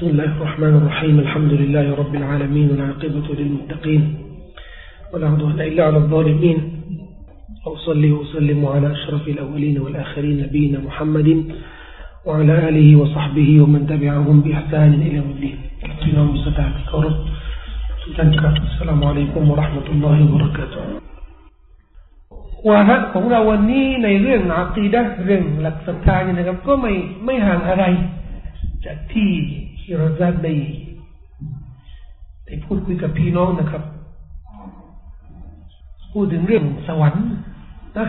[0.00, 4.01] بسم الله الرحمن الرحيم الحمد لله رب العالمين والعاقبة للمتقين
[5.13, 6.57] ولا عدوان إلا على الظالمين
[7.65, 11.29] وأصلي وأسلم على أشرف الأولين والآخرين نبينا محمد
[12.25, 17.15] وعلى آله وصحبه ومن تبعهم بإحسان إلى يوم الدين كثيرا مستعد كرم
[18.71, 20.83] السلام عليكم ورحمة الله وبركاته
[22.69, 26.93] วาระของเราวันนี้ในเรื่องอากีดะเรื่องหลักศรัทธาเนี่ยนะครับ ก็ไม่
[27.25, 27.83] ไม่ห่างอะไร
[28.85, 29.29] จากที่
[29.91, 30.29] ที่เราได้
[32.45, 33.83] ได้พูดคุยกับพี่น้องนะครับ
[36.13, 37.25] พูดถึงเรื่องสวรรค์
[37.97, 38.07] นะ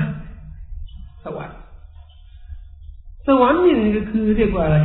[1.25, 1.59] สวรรค์
[3.27, 4.79] สวรรค์นี่ก็คือเรียกว่าอะไร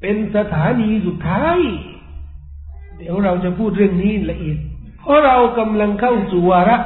[0.00, 1.58] เป็นสถานีสุดท้าย
[2.98, 4.58] เดี๋ยวเราจะพูดเรื่องนี้ละเอียด
[4.98, 6.78] เพราะเรากำลังเข้าสู่วาระ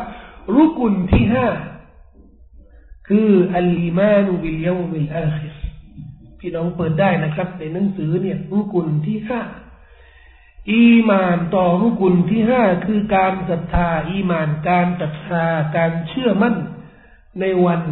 [0.54, 1.46] รุกุนที่ห้า
[3.08, 5.49] คืออัลอีมานุบิลยามิลอาคิร
[6.40, 9.40] พี่น้องเปิดได้นะครับ ในหนังสือเนี่ยรุกุนที่ห้า
[10.70, 15.44] อีมานต่อรุกุนที่ห้าคือการศรัทธา อีมานการศรัทธา
[15.76, 16.56] การเชื่อมั่น
[17.40, 17.82] ในวัน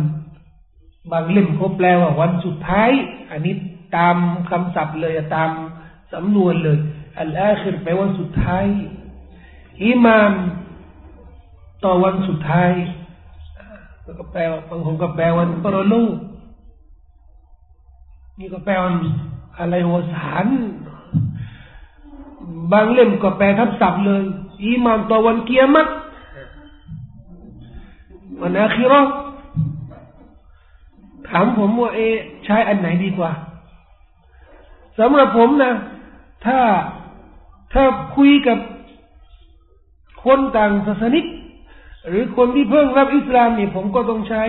[1.13, 2.91] บางเล่มเขาแปลว่าวันสุดท้าย
[3.31, 3.55] อันนี้
[3.97, 4.17] ตาม
[4.51, 5.51] คำศัพท์เลยตาม
[6.13, 6.79] สำนวนเลย
[7.19, 8.65] อัลอาคิรแปลว่าสุดท้าย
[9.83, 10.33] อีมาน
[11.85, 12.73] ต่อวันสุดท้าย
[14.05, 16.15] แล้วก็แปลบางคนก็แปลวันปรโลก
[18.39, 18.95] นี่ก็แปลวัน
[19.59, 20.47] อะไรหัวสาร
[22.73, 24.23] บางเล่มก็แปลทับศัพท์เลย
[24.63, 25.91] อีมานต่อวันเกียรติ
[28.41, 29.01] วันอาคิรอ
[31.29, 32.01] ถามผมว่าเอ
[32.45, 33.33] ใช้อันไหนดีกว่า
[34.99, 35.73] สำหรับผมนะ
[36.47, 36.59] ถ้า
[37.73, 37.85] ถ้า
[38.17, 38.59] คุยกับ
[40.25, 41.25] คนต่างศาสนิก
[42.09, 44.45] หรือคนที่เพิ่งรับอิสลามนี่ผมก็ต้องใช้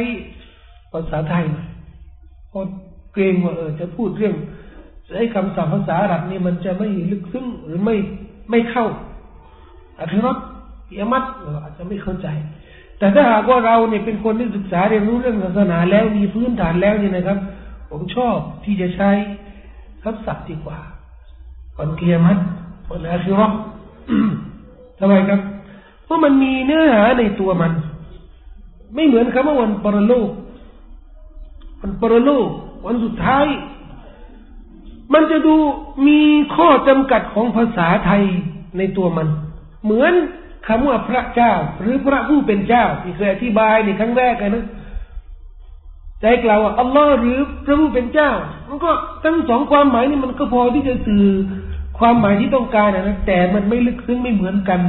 [0.91, 1.45] ภาษาไทย
[2.49, 2.63] เพราะ
[3.13, 4.35] เกรงว่าเออจะพูดเรื่อง
[5.07, 7.95] ใช้คำศัพท์ภาษาอาหรับนี่มันจะไม่ลึกซึ้งหรือไม่
[8.49, 8.85] ไม่เข้า
[9.99, 10.37] อาทิรถ
[10.91, 12.27] เยมัดเราอาจจะไม่เข้าใจ
[12.97, 17.37] แต่ถ้าหากว่าเราเนี่ยเป็นคนที่ศึกษาเรียนรู้เรื่องศาสนาแล้วมีพื้นฐานแล้วเนี่ยนะครับ
[17.89, 19.09] ผมชอบที่จะใช้
[20.03, 20.79] คำศัพท์ดีกว่า
[21.77, 22.37] ก่อนเกียมัด
[22.87, 23.51] ก่อนอาทิรถ
[24.99, 25.39] ทำไมครับ
[26.03, 27.71] เพราะมันมีเนื้อหาในตัวมัน
[28.95, 30.29] ไม่เหมือนคำว่าวันปรโลก
[31.81, 32.49] วันปรโลก
[32.85, 33.45] วันสุดท้าย
[35.13, 35.55] มันจะดู
[36.07, 36.21] มี
[36.55, 38.23] ข้อจำกัดของภาษาไทย
[38.77, 39.27] ในตัวมัน
[39.83, 40.13] เหมือน
[40.67, 44.65] คำว่าพระเจ้า หรือพระผู้เป็นเจ้า ที่เคยอธิบายในครั้งแรกนะ
[46.21, 48.31] ใจกล่าวว่าอัลลอฮ์หรือพระผู้เป็นเจ้า
[48.69, 48.91] มันก็
[49.23, 51.25] ทั้งสองความหมายนี่มันก็พอที่จะสื่อ
[51.99, 54.79] ความหมายที่ต้องการนะแต่มันไม่ลึกซึ้งไม่เหมือนกัน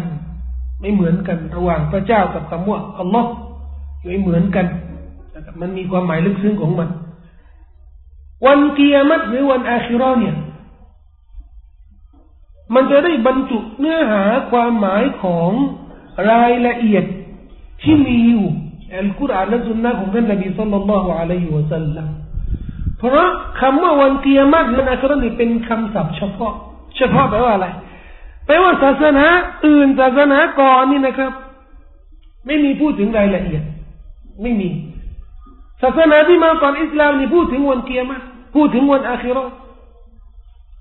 [0.80, 3.30] ไม่เหมือนกันระหว่างพระเจ้ากับคำว่าอัลลอฮ์
[4.04, 4.66] ไม่เหมือนกัน
[5.60, 6.88] มันมีความหมายลึกซึ้งของมัน
[8.46, 10.36] วันเกียรติหรือวันอาคิรอเนี่ย
[12.74, 15.50] มันจะได้บรรจุเนื้อหาความหมายของ
[16.30, 17.04] รายละเอียด
[17.82, 18.46] ที่มีอยู่
[18.94, 22.08] อัลกุรอานและสุนนะของท่านนบีสุลต่านละฮ์อะลัยฮิวะสัลลัม
[22.98, 23.28] เพราะ
[23.60, 26.54] คำว่าวันเกียรติและอาคิรอนี่เป็นคำศัพท์เฉพาะ
[26.96, 27.68] เฉพาะแปลว่าอะไร
[28.46, 29.26] แปลว่าศาสนา
[29.66, 31.32] อื่นศาสนาก่อนนี่นะครับ
[32.46, 33.62] ไม่มีพูดถึงรายละเอียด
[34.42, 34.68] ไม่มี
[35.82, 38.24] ศาสนาที่มาก่อนอิสลามนี่พูดถึงวันเกียรติ
[38.54, 39.44] พูดถึงวันอาคิรอ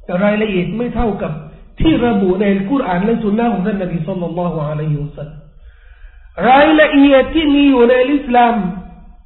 [0.06, 1.32] แต่รายละเอียดไม่เท่ากับ
[1.80, 5.30] ที่ระบุในคุรานและสุนนะของท่านนบีสุลต่านละฮ์อะลัยฮิวสัล
[6.50, 8.56] รายละเอียดที่มีอยู่ในอิสลาม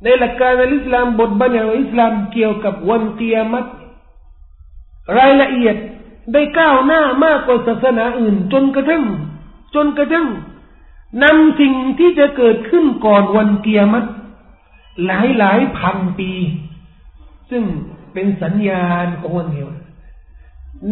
[0.04, 3.70] ในหลักการในอิสลามบทบัญญัติอิสลามเกี่ยวกับวันเกียรติ
[5.18, 5.76] รายละเอียด
[6.34, 9.04] ได้ก้าวหน้ามากกว่าศาสนาอื่น จนกระทั่ง
[9.76, 10.28] จนกระทั่ง
[11.24, 14.10] นำสิ่งที่จะเกิดขึ้นก่อนวันเกียรติ
[15.06, 16.32] หลายหลายพันปี
[17.50, 17.64] ซึ่ง
[18.14, 19.68] เป็นสัญญาณของวันเดียว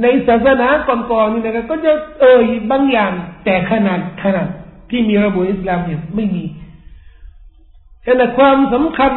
[0.01, 3.11] ในศาสนาก่อนๆนี่นะครับก็จะเอ่ยบางอย่าง
[3.45, 4.47] แต่ขนาดขนาด
[4.89, 6.45] ที่มีระบบอิสลามเนี่ยไม่มี
[8.17, 9.13] แต่ความสำคัญ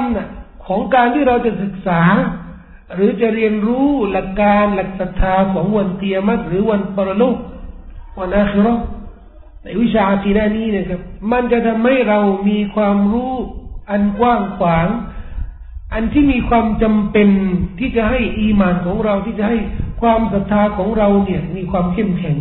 [0.66, 2.02] ของการที่เราจะศึกษา
[2.94, 7.36] หรือจะเรียนรู้หลักการหลักศรัทธาของวันเตียมัตหรือวันปรโลก
[8.18, 8.74] วันอาคิรอ
[9.62, 11.00] ในวิชาอาคีดานี้นะครับ
[11.32, 12.18] มันจะทำให้เรา
[12.48, 13.32] มีความรู้
[13.90, 14.88] อันกว้างขวาง
[15.94, 17.28] อันที่มีความจำเป็น
[17.78, 19.58] ที่จะให้อีมานของเราที่จะให้
[20.00, 22.38] ความศรัทธาของเราเนี่ย มีความเข้มแข็ง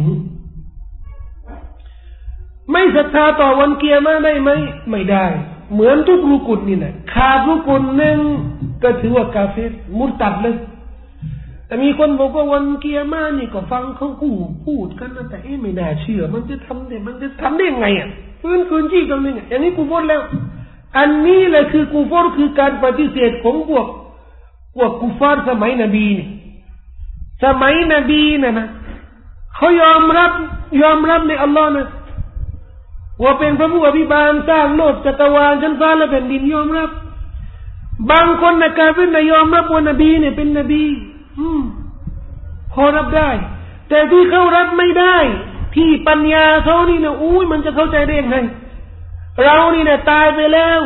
[2.72, 4.52] ไม่ศรัทธาต่อวันเกียร์มาได้ไหม
[4.92, 5.26] ไม่ได้
[5.74, 8.20] เหมือนทุกรุกุลนี่นะขาดรุกุลหนึ่ง
[8.84, 10.56] ก็ถือว่ากาเฟรมุตัดเลย
[11.68, 14.32] แต่มีคนบอกว่าวันเกียร์มานี่ก็ฟังเขากู
[14.66, 18.08] พูดกันนะแต่เอ๊ะไม่น่าเชื่อ มันจะทำได้มันจะทำได้ยังไงอะ
[18.42, 20.22] ฟื้นคืนชีพตรงนี้อย่างนี้กูพูดแล้ว
[20.98, 23.88] อันนี้แหละคือกูฟอร์คือการปฏิเสธของพวก
[24.76, 26.28] พวกกูฟาร์สมัยนบีนี่
[27.44, 28.68] สมัยนบีนะนะ
[29.56, 30.32] เขายอมรับ
[30.82, 31.88] ยอมรับในอัลลอฮ์นะ
[33.24, 36.90] ว่าเป็นพระผู้อภิบาลสร้างโลกจักรวาลชั้นฟ้าและแผ่นดินยอมรับ
[38.12, 40.84] บางคนนะกาเป็นยอมรับว่านบีเนี่ยเป็นนบี
[41.40, 41.62] อืม
[42.74, 43.30] พอรับได้
[43.90, 45.16] แต่ที่เขารับไม่ได้
[45.76, 48.38] ที่ปัญญาเขานี่นะอุ้ยมันจะเข้าใจได้ยังไง
[49.42, 50.80] เรานี่เนี่ยตายไปแล้ว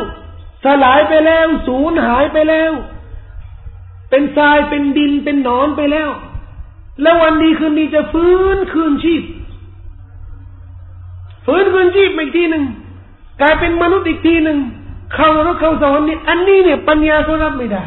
[0.64, 2.72] สลายไปแล้วสูญหายไปแล้ว
[4.10, 6.10] เป็นทรายเป็นดินเป็นหนอนไปแล้ว
[7.02, 9.22] แล้ววันดีคืนดีจะฟื้นคืนชีพ
[11.46, 12.64] ฟื้นคืนชีพอีกทีหนึ่ง
[13.40, 14.58] กลายเป็นมนุษย์อีกทีหนึ่ง
[15.14, 17.84] เข้านรกเข้าสวรรค์นี่อันนี้เนี่ยปัญญาเขารับไม่ได้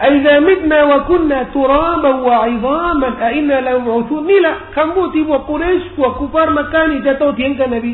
[0.00, 7.92] أئذا متنا وكنا ترابا وعظاما أئنا لمبعوثونนี่แหละคำพูดที่พวกกุเรชพวกกุฟฟารมักกะฮ์นี่จะโตเถียงกันนบี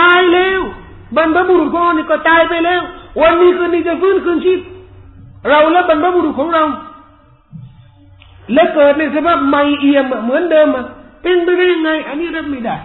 [0.00, 0.60] ตายแล้ว
[1.16, 2.80] บรรพบุรุษของเรานี่ก็ตายไปแล้ว
[3.22, 4.60] วันนี้คืนนี้จะฟื้นคืนชีพ
[5.48, 6.64] เราและบรรพบุรุษของเรา
[8.54, 10.68] และเกิดในสภาพไม่เอี่ยมเหมือนเดิม
[11.22, 12.76] เป็นไปได้ยังไง อันนี้รับไม่ได้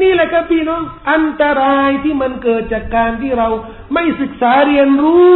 [0.00, 3.48] นี่แหละครับพี่น้องอันตรายที่มันเกิดจากการที่เรา
[3.94, 5.30] ไม่ศึกษาเรียนรู้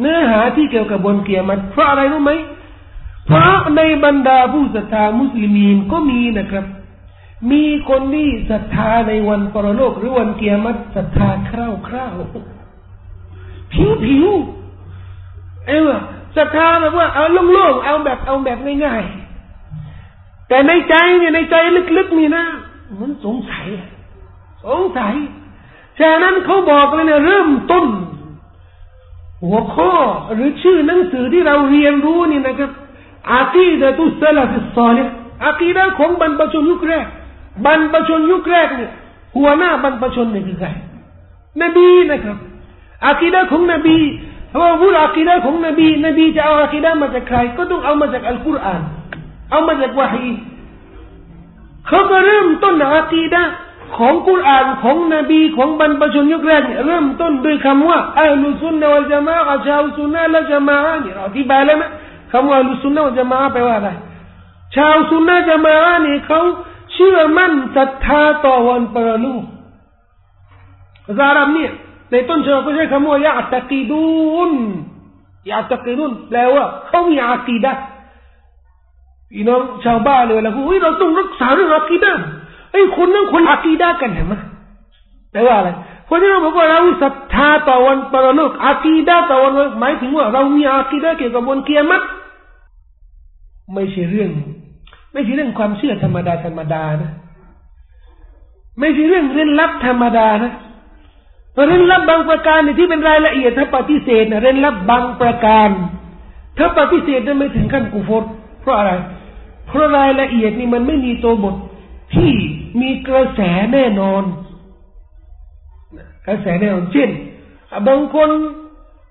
[0.00, 2.32] เนื้อหาที่เกี่ยวกับบนเกียรมันเพราะอะไรรู้ไหม
[3.26, 6.64] เพราะในบรรดาผู้ศรัทธามุสลิมีนก็มีนะครับ
[7.50, 12.14] มีคนที่ศรัทธาในวันปรโลกหรือวันเกียรติศรัทธาคร่าวคร่าว
[13.72, 14.26] ผิวผิว
[15.68, 15.90] เออ
[16.36, 21.56] ศรัทธาแบบว่าเอาโล่งๆเอาแบบเอาแบบง่ายๆแต่ในใจเนี่ยในใจ
[21.96, 22.44] ลึกๆนี่นะ
[23.00, 23.66] มันสงสัย
[24.66, 25.14] สงสัย
[25.98, 27.86] ฉะนั้นเขาบอกเลยเนี่ยเริ่มต้น
[29.44, 29.92] หัวข้อ
[30.32, 32.70] หรือชื่อหนังสือที่เราเรียนรู้นี่นะครับ
[33.32, 35.04] عقيدة السلف الصالح
[35.44, 37.06] อาคีดะของบรรพชนยุคแรก
[37.64, 38.90] บรรพชนยุคแรกเนี่ย
[39.36, 40.68] หัวหน้าบรรพชนเนี่ยคือใคร
[41.62, 42.36] นบีนะครับ
[43.06, 43.98] อาคีดะของนบี
[44.50, 48.82] เพราะว่าพูดอาคีดะของนบีนบีจะเอาอาคีดะมาจากใคร ก็ต้องเอามาจากอัลกุรอาน
[49.50, 50.28] เอามาจากวะฮี
[51.86, 53.42] เขาก็เริ่มต้นอาคีดะ
[53.98, 59.34] ของกุรอานของนบีของบรรพชนยุคแรกเริ่มต้นด้วยคำว่าأهل السنة والجماعة
[59.66, 61.90] ชาวสุนนะและจามะนี่เราอธิบายแล้วนะ
[62.32, 63.90] คำว่าอัลลุสุนนะวัลจามะแปลว่าอะไร
[64.76, 65.74] ชาวสุนนะจามะ
[66.06, 66.40] นี่เขา
[67.02, 69.42] ชื่อมั่นศรัทธาต่อวันปรลูก
[71.06, 71.72] ภาษาอาหรับเนี่ย
[72.10, 74.04] ในต้นฉบับก็ใช้คำว่ายาตะกีดู
[74.50, 74.52] น
[75.50, 77.72] ยาตะกีดูนแปลว่าเขามีอากีดะ
[79.32, 82.12] พี่น้องชาวบ้านเลยแล้วพูดเราต้องรักษาเรื่องอากีดะ
[82.72, 84.34] ไอ้คนนั้นคนอากีดะกันเห็นไหม
[85.32, 85.70] แปลว่าอะไร
[86.06, 92.04] เพราะที่เราบอกว่าเราศรัทธาต่อวันปรโลกอากีดะต่อวันหมายถึงว่าเรามีอากีดะเกี่ยวกับวันเกียรติ
[93.74, 94.30] ไม่ใช่เรื่อง
[95.12, 97.10] ไม่ใช่เรื่องความเชื่อธรรมดาธรรมดานะ
[98.80, 100.52] ไม่ใช่เรื่องเร้นลับธรรมดานะ
[101.66, 105.68] เร้นลับบางประการที่เป็นรายละเอียดถ้าปฏิเสธนะเร้นลับบางประการ
[106.58, 108.24] ถ้าปฏิเสธนั้นไม่ถึงขั้นกุฟร
[108.60, 108.92] เพราะอะไร
[109.66, 111.56] เพราะรายละเอียดนี่มันไม่มีตัวบท
[112.14, 112.32] ที่
[112.80, 113.40] มีกระแส
[113.72, 114.22] แน่นอน
[116.26, 117.10] กระแสแน่นอนเช่น
[117.88, 118.30] บางคน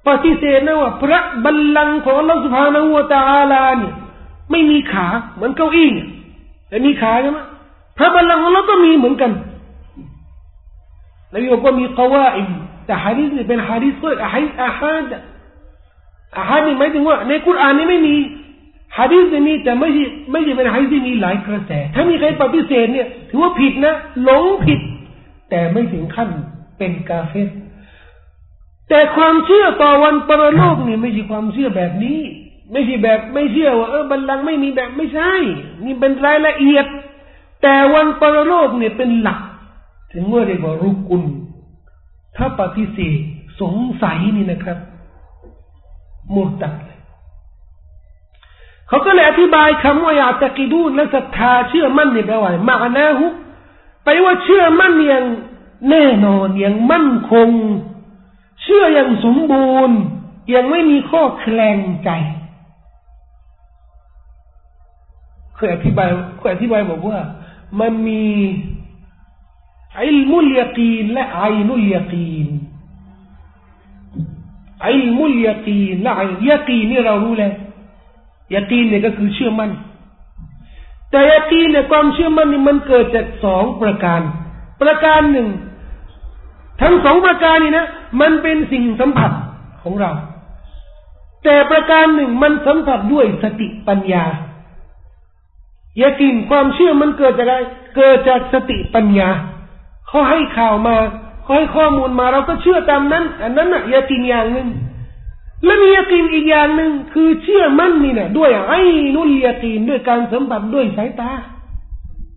[0.08, 3.94] ปฏิเสธนะว่าพระบัลลังก์ของเราสุภาณหัวตาลาเนี่ย
[4.52, 5.90] ไม่มีขาเหมือนเก้าอี้
[6.70, 7.40] แต่มีขาใช่ไหม
[7.98, 9.32] พระบัลลังก์ของเราก็มีเหมือนกัน
[11.30, 12.50] แล้วบอกว่ามีกวาอิม
[12.86, 15.06] แต่ฮะดิษนี่เป็นฮะดิษก็อะฮิอะฮัด
[16.38, 18.16] อะฮัดนี่หมายถึงว่าในคุรานนี่ไม่มี
[18.98, 24.80] ฮะดีษนี้แต่ไม่ใช่ไม่ใช่เป็นฮะดีษที่มีหลายกระแส ถ้ามีใครปฏิเสธเนี่ย ถือว่าผิดนะหลงผิด
[25.50, 26.30] แต่ไม่ถึงขั้น
[26.78, 27.50] เป็นกาเฟต
[28.90, 32.20] แต่ความเชื่อต่อวันปรโลกนี่ไม่ใช่ความเชื่อแบบนี้
[32.72, 35.32] ไม่ใช่แบบไม่เชื่อว่าเออบัลลังก์ไม่มีแบบไม่ใช่
[35.86, 36.86] นี่เป็นรายละเอียด
[37.62, 39.40] แต่วันปรโลกเนี่ยเป็นหลัก
[40.14, 41.24] ถึงว่าเรียกว่ารุกุล
[42.38, 43.20] ถ้าปฏิเสธ
[43.62, 44.78] สงสัยนี่นะครับ
[46.34, 47.00] มุตัดเลย
[48.88, 53.28] เขาก็เลยอธิบายคำว่ายาตะกิดูและศรัทธาเชื่อมั่นในแปลว่ามานาหุ
[54.04, 55.26] ไปว่าเชื่อมั่นอย่าง
[55.90, 57.50] แน่นอนอย่างมั่นคง
[58.64, 59.98] เชื่ออย่างสมบูรณ์
[60.54, 62.10] ยังไม่มีข้อแคลงใจ
[65.62, 67.20] เคยอธิบายเคยอธิบายบอกว่า
[67.80, 68.24] มันมี
[70.00, 72.48] อิลมุลยากีนและไอนุลยากีน
[74.86, 77.54] อิลมุลยากีนและไอยากีนนี่เรารู้แล้ว
[78.54, 79.72] ยากีนเนี่ยก็คือเชื่อมั่น
[81.12, 84.22] แต่ยากีนเนี่ยความเชื่อมั่นนี่มันเกิดจากสองประการ
[84.82, 85.48] ประการหนึ่ง
[86.82, 87.86] ทั้งสองประการนี่นะ
[88.22, 89.32] มันเป็นสิ่งสัมผัส
[89.84, 90.12] ของเรา
[91.44, 94.26] แต่ประการหนึ่งมันสัมผัสด้วยสติปัญญา
[96.02, 97.54] ยากีนความเชื่อมันเกิดจากอะไร
[97.96, 99.30] เกิดจากสติปัญญา
[100.08, 100.96] เขาให้ข่าวมา
[101.44, 104.68] เขาให้ข้อมูลมาเราก็เชื่อตามนั้น อันนั้นน่ะยากีนอย่างหนึ่ง
[105.66, 108.82] และมียากีนอีกอย่างหนึ่งคือเชื่อมั่นนี่นะด้วยไอ้
[109.16, 111.32] นุลยากีนด้วยการสัมผัสด้วยสายตา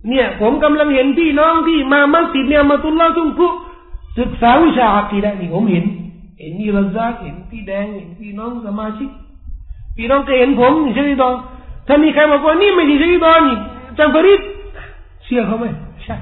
[0.08, 3.48] เนี่ย ผมกำลังเห็นพี่น้องที่มามัสยิดเนี่ยมาตุลลาทุ่งคุ
[4.18, 5.84] ศึกษาวิชาอักีดะนี่ผมเห็น
[6.38, 9.10] เห็นมีรัซากเห็นพี่แดงเห็นพี่น้องสมาชิก
[9.96, 11.34] พี่น้องก็เห็นผมใช่ไหมตอน
[11.86, 13.58] ถ้ามีใครบอกว่านี่ไม่ใช่ใช่ตอนนี่
[13.98, 14.40] จังฟริด
[15.24, 15.66] เชื่อเขาไหม
[16.02, 16.16] ใช่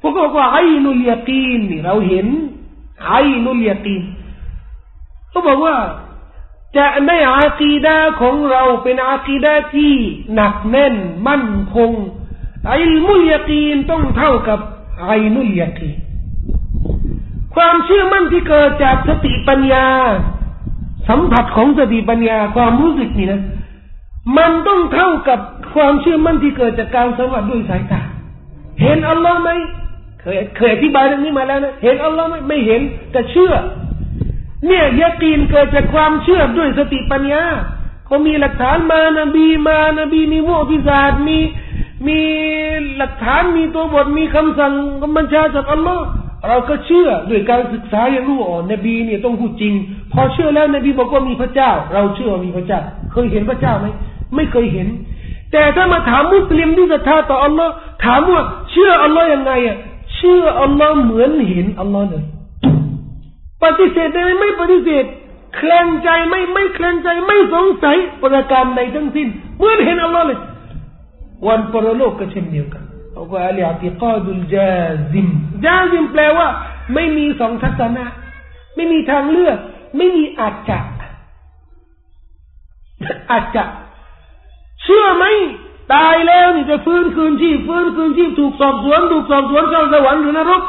[0.00, 2.26] พวกเขาบอกว่าไอ้นุลยากีนนี่เราเห็น
[3.06, 4.02] ไอ้นุลยากีน
[5.30, 5.76] เขาบอกว่า
[6.76, 9.94] จะในอาคีดาของเราเป็นอาคีดาที่
[10.34, 10.94] หนักแน่น
[11.28, 11.92] มั่นคง
[12.68, 14.58] ไอ้มุลยากีนต้องเท่ากับ
[15.06, 15.98] ไอ้นุลยากีน
[17.54, 19.86] ความเชื่อมั่นที่เกิดจากสติปัญญา
[21.08, 23.40] สัมผัสของสติปัญญาความรู้สึกนี่นะ
[24.38, 25.40] มันต้องเท่ากับ
[25.74, 28.02] ความเชื่อมั่นที่เกิดจากการสัมผัสด้วยสายตา
[28.80, 29.50] เห็นอัลลอฮ์ไหม
[30.20, 32.80] เคยเคยอธิบายเรื่องนี้มาแล้วนะเห็นอัลลอฮ์ไหมไม่เห็น
[33.12, 33.52] แต่เชื่อ
[34.66, 37.44] เนี่ยยากีนเกิดจากความเชื่อด้วยสติปัญญา
[38.06, 41.38] เขามีหลักฐานมานบีมานบีมีมุอิศาสตร์มี
[42.08, 42.20] มี
[42.96, 46.04] หลักฐานมีตัวบทมีคำสั่งกำบัญชาจากอัลลอฮ์
[46.48, 49.72] เราก็เชื่อด้วยการศึกษาอย่างรู้อ๋อนบีเนี่ยต้องพูดจริง
[50.12, 52.80] พอเชื่อแล้วนบีบอกว่ามีพระเจ้า เราเชื่อว่ามีพระเจ้า
[53.12, 53.86] เคยเห็นพระเจ้าไหม
[54.34, 54.88] ไม่เคยเห็น
[55.52, 57.72] แต่ถ้ามาถามมุสลิมที่ศรัทธาต่ออัลลอฮ์
[58.04, 59.76] ถามว่าเชื่ออัลลอฮ์ยังไงอะ
[60.14, 62.24] เชื่ออัลลอฮ์เหมือนเห็นอัลลอฮ์เลย
[63.62, 65.04] ปฏิเสธได้ไหมไม่ปฏิเสธ
[65.56, 69.28] เคลงใจไม่ไม่เคลงใจไม่สงสัยประการใดทั้งสิ้น
[69.58, 70.38] เมื่อเห็นอัลลอฮ์เลย
[71.46, 75.28] วันปรโลกก็เช่นเดียวกันเขาก็الاعتقاد الجازم
[75.64, 76.48] جازم แปลว่า
[76.94, 78.04] ไม่มีสองทัศนะ
[78.74, 79.58] ไม่มีทางเลือก
[79.96, 80.78] ไม่มีอาจจะ
[83.30, 83.62] อาจจะ
[84.86, 85.24] เชื่อไหม
[85.94, 90.62] ตายแล้วนี่จะฟื้นคืนชีพฟื้นคืนชีพถูกสอบสวนถูกสอบสวนเข้าสวรรค์หรือนรก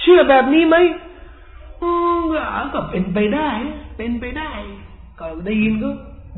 [0.00, 0.76] เชื่อแบบนี้ไหม
[1.82, 2.20] อืม
[2.74, 3.50] ก็เป็นไปได้
[3.96, 4.50] เป็นไปได้
[5.20, 5.88] ก็ได้ยินก็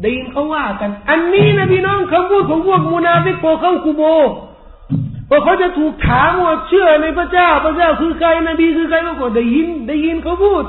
[0.03, 4.03] ได้ยินเขาว่ากัน อันนี้นะพี่น้องคำพูดของพวกมูนาฟิกโกเข้ากุโบร์
[5.29, 10.65] พอเขาจะถูกถามว่าเชื่อในพระเจ้า พระเจ้าคือใครนบีคือใครก็ได้ยิน ได้ยินเขาพูด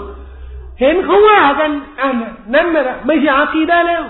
[0.81, 2.13] เห็นเขาว่ากันอัน
[2.53, 4.03] นั้นนะไม่ใช่อาคีได้แล้ว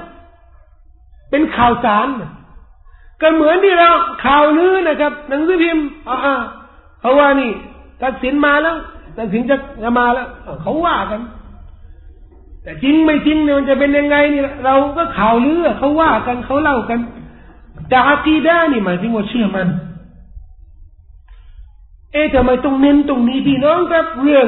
[1.29, 2.07] เป็นข่าวสาร
[3.21, 3.89] ก็เหมือนที่เรา
[4.25, 6.35] ข่าวลือนะครับ หนังสือพิมพ์อ่า
[6.99, 7.51] เขาว่านี่
[8.03, 8.75] ตัดสินมาแล้ว
[9.17, 10.27] ตัดสินจะจะมาแล้ว
[10.61, 11.21] เขาว่ากัน
[12.63, 16.99] แต่จริงไม่จริงเนี่ยมันจะเป็นยังไงนี่เราก็ข่าวลือเขาว่ากันเขาเล่ากัน
[17.89, 19.67] แต่อากีดานี่หมายถึงว่าเชื่อมัน
[22.11, 24.47] เอ๊ะทำไมต้องเน้นตรงนี้พี่น้องครับเรื่อง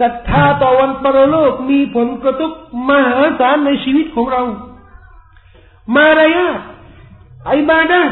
[0.00, 2.50] ศรัทธาต่อวันปรโลกมีผลกระทบ
[2.88, 4.42] มหาศาลในชีวิตของเรา
[5.96, 6.58] มารยาท
[7.46, 8.02] ไอบาดา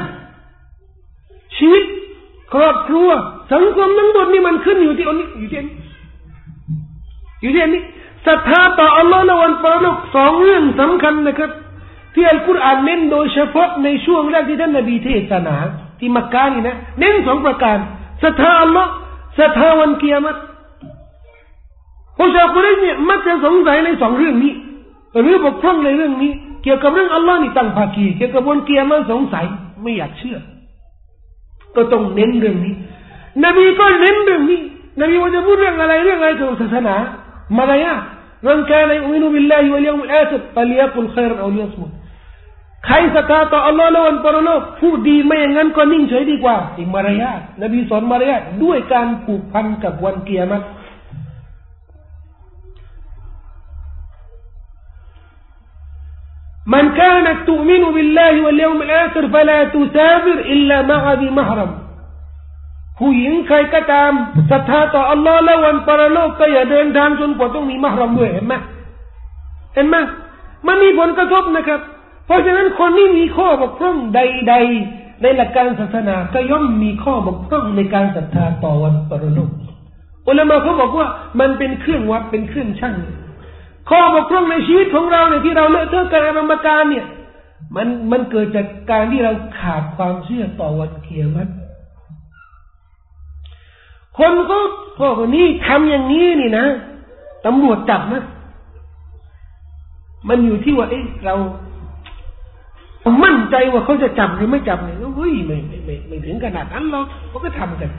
[1.56, 1.84] ชีวิต
[2.54, 3.08] ครอบครัว
[3.52, 5.76] สังคมทั้งหมดนี่มันขึ้นอยู่ที่อันนี้อยู่ที่อันนี้
[7.40, 7.82] อยู่ที่อันนี้
[8.26, 11.50] ศรัทธาต่ออัลลอฮ์และวันปรโลกสองเรื่องสำคัญนะครับ
[12.14, 15.56] ที่อัลกุรอานเน้นโดยเฉพาะในช่วงแรกที่ท่านนบีเทศนา
[15.98, 17.78] ที่มักกะนี่นะเน้นสองประการ
[18.22, 18.90] ศรัทธาอัลลอฮ์
[19.38, 20.40] ศรัทธาวันเกียรติ
[22.16, 24.52] ผู้ชาวคนนี้เนี่ยมักจะสงสัยในสองเรื่องนี้
[25.20, 26.32] หรือบกพร่องในเรื่องนี้
[26.62, 29.47] เกี่ยวกับเรื่องอัลลอฮ์นี่ตั้งภาคีเกี่ยวกับวันเกียรติสงสัย
[29.83, 30.38] ไม่อยากเชื่อ
[31.76, 32.75] ก็ต้องเน้นเรื่องนี้
[33.45, 34.61] นบีก็เน้นเรื่องนี้
[35.00, 36.95] นบีว่าจะพูดเรื่องอะไรเรื่องอะไรเกี่ยวกับศาสนา
[37.57, 38.00] มารยาท
[38.47, 41.87] มันแค่ในอุมินุบิลลาฮิวะลยามุลอาคิรฟะลียกุลขัยรเอาลียสมุ
[42.87, 50.62] ใครศรัทธาต่ออัลลอฮ์และวันปรโลกพูดดีไม่อย่างนั้นก็นิ่งเฉยดีกว่าอีกมารยาทนบีสอนมารยาทด้วยการผูกพันกับวันเกียรติ
[56.74, 61.72] من كانت تؤمن بالله واليوم الآخر فلا تسافر إلا مع ذي محرم
[63.00, 64.12] ผู้หญิงใครก็ตาม
[64.51, 68.53] ศรัทธาต่ออัลลอฮ์และวันปรโลกก็อย่าเดินทางจนกว่าต้องมีมหรมด้วยเห็นไหม
[69.75, 69.95] เห็นไหม
[70.67, 71.79] มันมีผลกระทบนะครับ
[72.25, 74.53] เพราะฉะนั้นคนที่มีข้อบกพร่องใด
[74.88, 79.51] ๆ ในหลักการศาสนาก็ย่อมมีข้อบกพร่องในการศรัทธาต่อวันปรโลก
[80.27, 81.07] อุลามะเขาบอกว่า
[81.39, 82.95] มันเป็นเครื่องวัดเป็นเครื่องชั่ง
[83.90, 87.06] ข้อบกพร่องในชีวิตของเราเนี่ยที่เราเลอะเทอะการรำการเนี่ย
[87.76, 91.50] มันมันเกิดจากการที่เราขาดความเชื่อต่อวันเกียรติ
[94.18, 94.59] คนก็
[94.99, 96.66] พวกนี้ทำอย่างนี้นี่นะ
[97.47, 98.25] ตำรวจจับนะ
[100.28, 101.35] มันอยู่ที่ว่าเอ๊ะเรา
[103.25, 107.90] มั่นใจว่าเขาจะจับหรือไม่จับเนี่ยเฮ้ยไม่ไม่ไม่ไม่ถึงขนาดนั้นหรอกเขาก็ทำกัน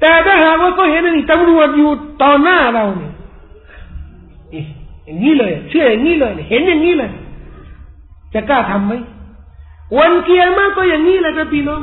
[0.00, 1.90] แต่ถ้าหากว่าเขาเห็นนี่ตำรวจอยู่
[2.22, 3.12] ต่อหน้าเราเนี่ย
[5.06, 7.10] อย่างนี้เลยเชื่ออย่างนี้เลย เห็นอย่างนี้เลย
[8.34, 8.94] จะกล้าทำไหม
[9.98, 11.82] วันเกียร์มาก็อย่างนี้แหละครับพี่น้อง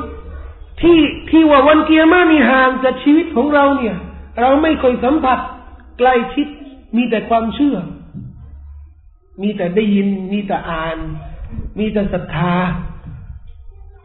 [0.82, 1.00] ที่
[1.30, 3.96] ที่ว่าวันเกียร์มามีห่างจากชีวิตของเราเนี่ย
[4.40, 5.40] เราไม่เคยสัมผัส
[6.00, 6.48] ใกล้ชิด
[6.98, 7.78] มีแต่ความเชื่อ
[9.42, 10.98] มีแต่ได้ยิน มีแต่อ่าน
[11.80, 12.56] มีแต่ศรัทธา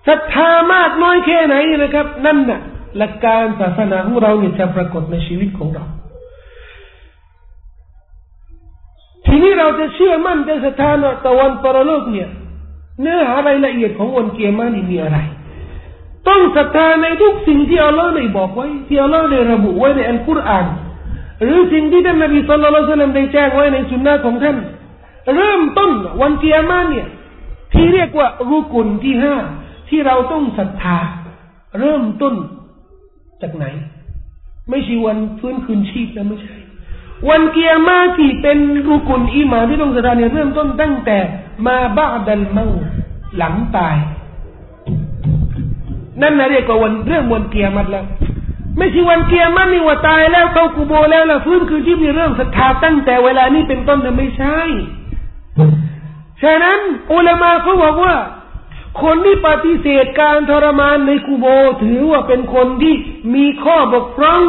[0.09, 2.61] ศรัทธามากน้อยแค่ไหนนะครับ นั่นน่ะ
[2.99, 5.85] หลักการศาสนาของเราเนี่ยจะปรากฏในชีวิตของเรา
[9.29, 10.91] ทีนี้เราจะเชื่อมั่นจะศรัทธา
[11.25, 12.29] ต่อวันปรโลกเนี่ย
[13.01, 15.19] เนื้อหารายละเอียดของวันเกียรมานี่มีอะไร
[16.29, 20.67] ต้องศรัทธาในทุกสิ่งที่อัลลอฮ์ได้บอกไว้ที่อัลลอฮ์ได้ระบุไว้ในอัลกุรอาน
[21.43, 24.57] หรือสิ่งที่ท่านนบีสุลต่านได้แจ้งไว้ในสุนนะของท่าน
[25.37, 27.07] เริ่มต้นวันเกียรมาเนี่ย
[27.73, 29.37] ที่เรียกว่ารุกุลที่ห้า
[29.89, 30.99] ที่เราต้องศรัทธา
[31.81, 32.35] เริ่มต้น
[33.43, 33.65] จากไหน
[34.71, 36.58] ไม่ใช่วันฟื้นคืนชีพนะไม่ใช่
[37.29, 41.19] วันเกียร์มาที่เป็นรุกุลอีมาที่ต้องศรัทธาเนี่ยเริ่มต้นตั้งแต่
[41.67, 42.65] มาบ้าดัลเมา
[43.37, 43.97] หลังตาย
[46.21, 48.05] นั่นนะเรียกว่าวันเรื่องวันเกียร์มัดแล้ว
[48.79, 54.59] ไม่ใช่วันเกียร์มันนี่ว่าตายแล้วเข้ากูโบแล้วล้วฟื้นคืนชีพนี่เรื่องศรัทธาตั้งแต่เวลานี้เป็นต้นนะไม่ใช่
[56.43, 56.79] ฉะนั้น
[57.13, 58.15] อุลามาเขาบอกว่า
[59.03, 61.47] คนที่ปฏิเสธการทรมานในกูโบ
[61.83, 62.95] ถือว่าเป็นคนที่
[63.35, 64.45] มีข้อบกพร่อง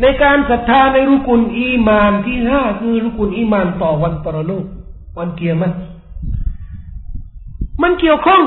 [0.00, 4.66] ในการศรัทธาในรุกุลอีมานที่ห้าคือรุกุลอีมานต่อวันปรโลก
[5.18, 5.72] วันเกียรมัน
[7.82, 8.42] มันเกี่ยวข้อง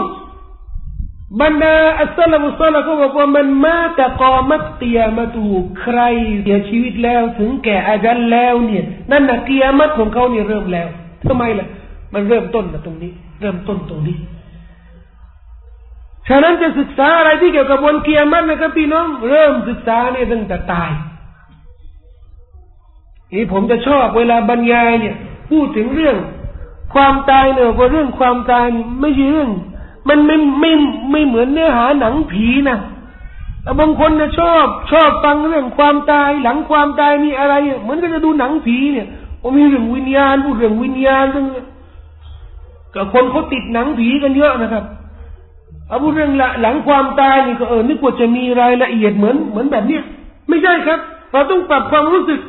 [1.41, 5.45] บรรดาอัสลามุสลาก็บอกว่ามันมาแตะกอมัตเตียมาตู
[5.81, 5.99] ใคร
[6.41, 10.87] เสียชีวิตแล้วถึงแก่อาจันแล้วเนี่ยนั่นนะเกียรมัตของเขาเนี่ยเริ่มแล้ว
[11.27, 11.67] ทำไมล่ะ
[12.13, 14.17] มันเริ่มต้นมาตรงนี้ เริ่มต้นตรงนี้
[16.27, 20.91] ฉะนั้นจะศึกษาอะไรที่เกี่ยวกับวันเกียรมันนะครับพี่น้อง เริ่มศึกษาเนี่ยตั้งแต่ตาย
[23.33, 25.15] นี่ผมจะชอบเวลาบรรยายเนี่ย
[25.49, 26.17] พูดถึงเรื่อง
[26.93, 28.65] ความตายเนี่ยว่าเรื่องความตาย
[29.01, 29.51] ไม่ใช่เรื่อง
[30.09, 30.71] มันไม่ไม่
[31.11, 32.77] ไม่เหมือนเนื้อหาหนังผีนะ
[33.63, 39.07] แต่บางคนนะชอบ ชอบฟังเรื่องความตาย หลังความตายมีอะไรเหมือนก็จะดูหนังผีเนี่ย
[39.41, 41.47] ว่ามีเรื่องวิญญาณพูดเรื่องวิญญาณเรื่อง
[42.95, 44.83] กับคนเขาติดหนังผีกันเยอะนะครับ
[45.87, 50.03] เอาพูดเรื่องหลังความตายนี่ก็เออนึกว่าจะมีรายละเอียดเหมือนเหมือนแบบเนี้ย
[50.49, 50.99] ไม่ใช่ครับ
[51.31, 52.39] เราต้องปรับความรู้สึก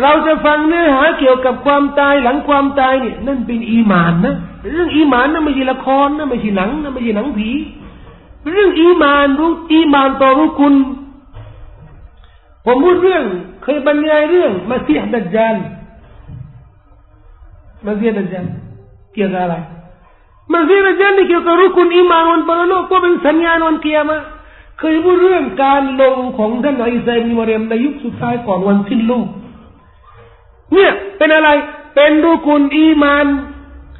[0.00, 4.34] เราจะฟังเนื้อหาเกี่ยวกับความตายหลังความตายเนี่ย นั่นเป็นอีมานนะ
[4.74, 7.50] เรื่องอีมานนั่นไม่ใช่ละครนะไม่ใช่หนังนะไม่ใช่หนังผี
[8.52, 10.74] เรื่องอีมานรู้อีมานต่อรู้คุณ
[12.64, 13.24] ผมพูดเรื่อง
[13.62, 15.54] เคยบรรยายเรื่องมาเสียดัจจาน
[17.84, 18.46] มาเสียดัจจาน
[19.14, 19.56] เกี่ยวกับอะไร
[20.52, 24.18] มันซีระจันนี่เกี่ยวกับรุกุลอิมานวันปรโลกก็เป็นสัญญาณวันเกียรมา
[24.78, 29.26] เคยพูดเรื่องการลงของท่านอิสราเอลมารยมในยุคสุดท้ายก่อนวันสิ้นโลก
[30.74, 31.48] เนี่ยเป็นอะไร
[31.94, 33.26] เป็นรุกุลอีมาน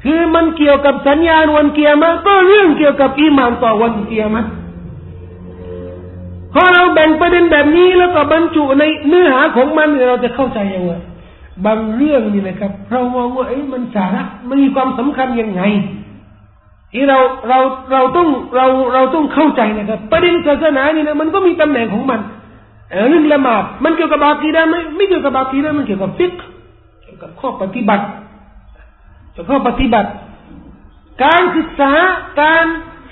[0.03, 4.43] คือมันเกี่ยวกับสัญญาณวันเกียร์มาก็เรื่องเกี่ยวกับอีมานต่อวันเกียร์มา
[6.53, 10.93] พอเราแบ่งประเด็นแบบนี้แล้วก็บรรจุในเนื้อหาของมันเราจะเข้าใจยังไง
[11.65, 15.61] บางเรื่องนี่นะครับ เรามองว่าเอ้มันสาระมันมีความสำคัญยังไง
[16.93, 17.59] ที่เราเรา
[17.91, 22.19] เราต้องเราเราต้องเข้าใจนะครับ ประเด็นศาสนานี่นะมันก็มีตำแหน่งของมัน
[23.09, 26.33] เรื่องละหมาดมันเกี่ยวกับบากีได้ไหมไม่เกี่ยวกับบากีได้มันเกี่ยวกับฟิก
[27.13, 28.05] ยวกับข้อปฏิบัติ
[29.33, 30.09] เกี่ยวกับข้อปฏิบัติ
[31.23, 31.91] การศึกษา
[32.43, 32.65] การ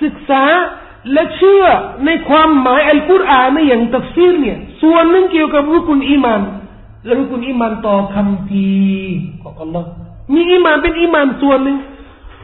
[0.03, 0.43] ศึกษา
[1.13, 1.63] และเชื่อ
[2.05, 6.41] ในความหมายอัลกุรอานในอย่างตัฟซีรเนี่ย ส่วนหนึ่งเกี่ยวกับรุกนุลอีมาน
[7.05, 8.69] และรุกนุลอีมานต่อคัมภีร์
[9.41, 9.87] ของอัลลอฮ์
[10.33, 11.77] มีอีมานเป็นอีมานส่วนหนึ่ง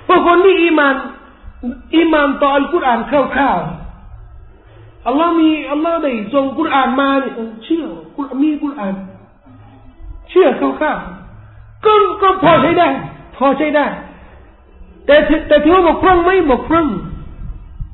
[0.08, 0.96] พวกคนที่อีมาน
[1.98, 7.84] อิมานต่ออัลกุรอานคร่าวๆอัลลอฮ์มีอัลลอฮ์ได้ส่งกุรอานมาเนี่ยเชื่อ
[8.18, 8.96] กุรมีกุรอาน
[10.30, 11.17] เชื่อคร่าวๆ
[11.88, 12.88] ก็ก็พอใช้ได้
[13.38, 13.86] พอใช้ได้
[15.06, 15.16] แต่
[15.48, 16.88] แต่ที่ว่าบกพร่องไม่บกพร่อง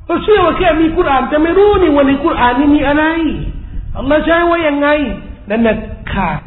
[0.08, 3.04] ก็เชื่อว่าแค่มีกุรอานจะไม่รู้นี่ว่าในกุรอานนี่มีอะไร
[3.96, 4.88] อัลลอฮ์ใช้ว่ายังไง
[5.50, 5.76] นั่นแหละ
[6.12, 6.40] ขาด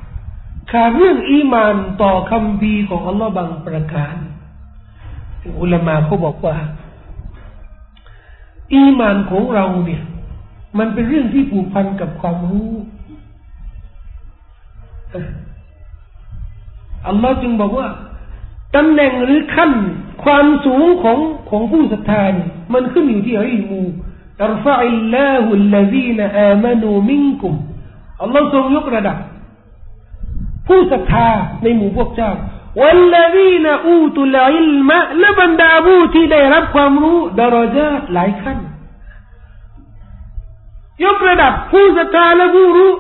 [0.72, 4.16] ขาดเรื่องอีมานต่อคำบีของอัลลอฮ์บางประการ
[5.62, 6.58] อุลามาเขาบอกว่า
[8.74, 10.04] อีมานของเราเนี่ย
[10.78, 12.72] มันเป็นเรื่องที่ผูกพันกับความรู้
[17.10, 17.88] อัลลอฮ์จึงบอกว่า
[18.76, 19.72] ตำแหน่งหรือขั้น
[20.24, 23.82] ความสูงของของผู้ศรัทธาเนี่ยมันขึ้นอยู่ที่อิมู
[24.46, 27.54] อัลฟาอิลลาฮุลลซีนอามานูมิงกุม
[28.22, 29.18] อัลลอฮ์ทรงยกระดับ
[30.68, 31.28] ผู้ศรัทธา
[31.64, 32.32] ในหมู่พวกเจ้า
[32.82, 38.58] والذين أوتوا العلمและบรรดาผู้ที่ได้รับความรู้درجاتหลายขั้น
[41.04, 42.92] ยกระดับผู้ศรัทธาและผู้รู้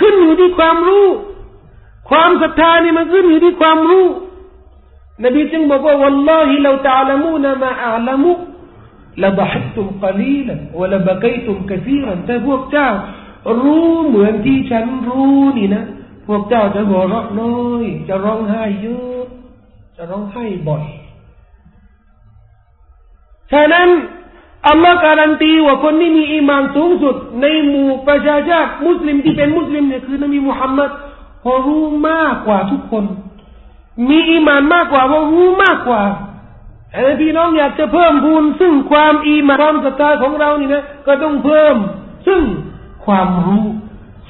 [0.00, 1.06] ขึ้นอยู่ที่ความรู้
[2.12, 4.06] ความศรัทธานี่มันขึ้นอยู่ที่ความรู้
[5.24, 8.32] นบีจึงบอกว่าวัลลอฮิเราตาลมูนะมาอาลมุ
[9.22, 12.88] ละบะฮัตตุมกลีลันวะละบะกยตุมกะซีรันแต่พวกเจ้า
[13.62, 15.84] รู้เหมือนที่ฉันรู้นี่นะ
[16.26, 19.24] พวกเจ้าจะหัวเราะน้อย จะร้องไห้เยอะ
[19.96, 20.84] จะร้องไห้บ่อย
[23.52, 23.88] ฉะนั้น
[24.68, 30.90] อัลลอฮ์การันตีว่าคนที่มีอีมานสูงสุด ในหมู่ประชาชาติมุสลิมที่เป็นมุสลิมเนี่ยคือนบีมุฮัมมัด
[31.42, 33.04] พอรู้มากกว่าทุกคน
[34.08, 36.02] มีอีมานมากกว่าเพอรู้มากกว่า
[36.90, 41.76] แต่พี่น้องอยากจะเพิ่มพูนซึ่งความอีมานความศรัทธาของเรานี่นะก็ต้องเพิ่ม
[42.26, 42.42] ซึ่ง
[43.06, 43.64] ความรู้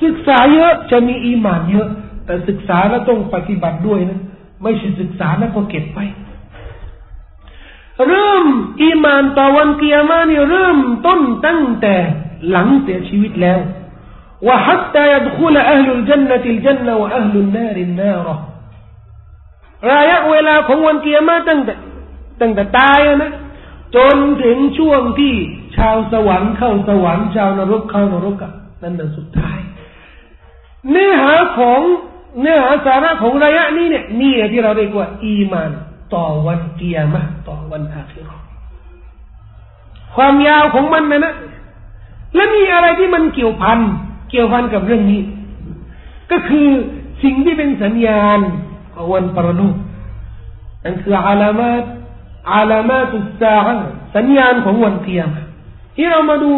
[0.03, 1.88] ศึกษาเยอะจะมีอีมานเยอะ
[2.25, 4.20] แต่ศึกษาแล้วต้องปฏิบัติด้วยนะ
[4.62, 5.98] ไม่ใช่ศึกษาแล้วก็เก็บไป
[8.09, 8.46] เริ่ม
[8.83, 11.94] อีมานต่อวันเกิยามานี่เริ่มต้นตั้งแต่
[12.51, 13.59] หลังเสียชีวิตแล้ว
[14.46, 18.37] ว่าฮัตตายัดคุลอัลลุลจันนติลจันนวะอัลลุลนารินาระ
[19.90, 21.74] ระยะเวลาของวันกิยามาตั้งแต่
[22.40, 23.33] ตั้งแต่ตายนะ
[23.96, 25.35] จนถึงช่วงที่
[25.76, 28.52] ชาวสวรรค์เข้าสวรรค์ชาวนรกเข้านรกกัน
[28.83, 29.59] นั่นเป็นสุดท้าย
[30.90, 31.81] เนื้อหาของ
[32.40, 35.70] เนื้อหาสาระของระยะนี้เนี่ยนี่ที่เราเรียกว่า อีมาน
[36.14, 38.37] ต่อวันเกียรมาต่อวันอาคิรอ
[40.16, 41.35] ความยาวของมันนะนะ
[42.35, 43.81] และมีอะไรที่มันเกี่ยวพัน
[44.32, 45.22] เกี่ยวพันกับเรื่องนี้
[46.32, 46.67] ก็คือ
[47.24, 48.39] สิ่งที่เป็นสัญญาณ
[48.93, 49.76] ของวันปรโลก
[50.84, 51.84] นั่นคืออาลามาต
[52.54, 53.58] อาลามาตุสา
[54.15, 55.36] สัญญาณของวันเกียร์
[55.96, 56.52] ที่เรามาดู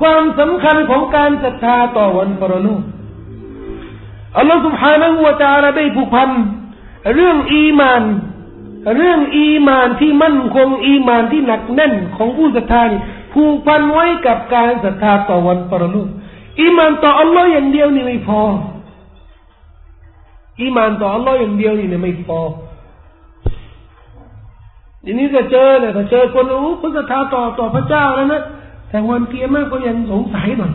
[0.00, 2.82] ความสำคัญของการศรัทธาต่อวันปรโลก
[4.36, 6.30] อัลลอฮฺ سبحانه และ تعالى ได้ผูกพัน
[7.14, 8.02] เรื่องอีมาน
[8.96, 13.00] เรื่องอีมานที่มั่นคงอีมานที่หนักแน่นของผู้ศรัทธานี่
[13.34, 16.08] ผูกพันไว้กับการศรัทธาต่อวันปรโลก
[16.60, 18.40] อีมานต่ออัลลอฮ์อย่างเดียวนี่ไม่พอ
[20.60, 22.40] อีมานต่ออัลลอฮ์อย่างเดียวนี่ไม่พอ
[25.04, 28.42] ทีนี้ก็เจอเนี่ยก็เจอคนรู้คนศรัทธาต่อต่อพระเจ้าแล้วนะ
[28.88, 30.72] แต่วันเกียร์มากก็ยังสงสัยหน่อย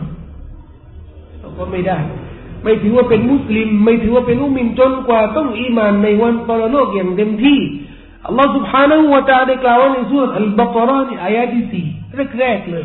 [1.58, 1.98] ก็ไม่ได้
[2.62, 7.58] ไม่ถือว่าเป็นมุสลิม ไม่ถือว่าเป็นมุมินจนกว่าต้องอีมานในวันปรโลกอย่างเต็มที่
[8.26, 11.86] อัลลอฮฺ سبحانه และ تعالى ได้กล่าวในสุรอัลบากรานี่อายะที่สี่
[12.38, 12.84] แรกๆเลย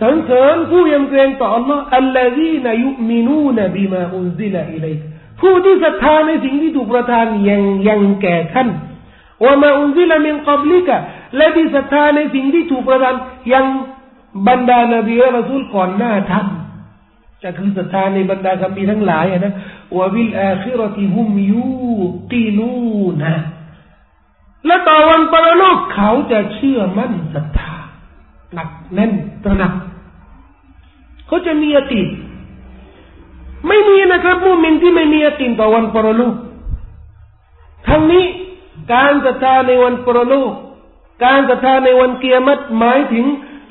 [0.00, 4.94] สรรเสริญผู้ยำเกรงต่ออัลลอฮ์والذين يؤمنون بما أنزل إليك
[5.40, 8.68] ผู้ที่ศรัทธาในสิ่งที่ถูกประทานยังยังแก่ท่าน
[9.44, 10.98] وما أنزل من قبلك
[11.36, 13.14] และที่ศรัทธาในสิ่งที่ถูกประทาน
[13.52, 13.64] ยัง
[14.48, 16.46] บรรดานบีและรสูลก่อนหน้าท่าน
[17.42, 19.54] จะคือศรัทธาในบรรดาคัมภีร์ทั้งหลายนะ
[19.96, 21.66] ว่าวิลอาคิรติฮุมยู
[22.32, 22.70] กีนู
[23.20, 23.34] นะ
[24.66, 27.74] และต่อวันปรโลกเขาจะเชื่อมั่นศรัทธา
[28.54, 29.12] หนักแน่น
[29.44, 29.72] ตระหนัก
[31.28, 32.06] เขาจะมียติน
[33.68, 36.34] ไม่มีนะครับมุมินที่ไม่มียตินต่อวันปรโลก
[37.88, 38.24] ทั้งนี้
[38.94, 40.52] การศรัทธาในวันปรโลก
[41.24, 43.26] การศรัทธาในวันเกียรติหมายถึง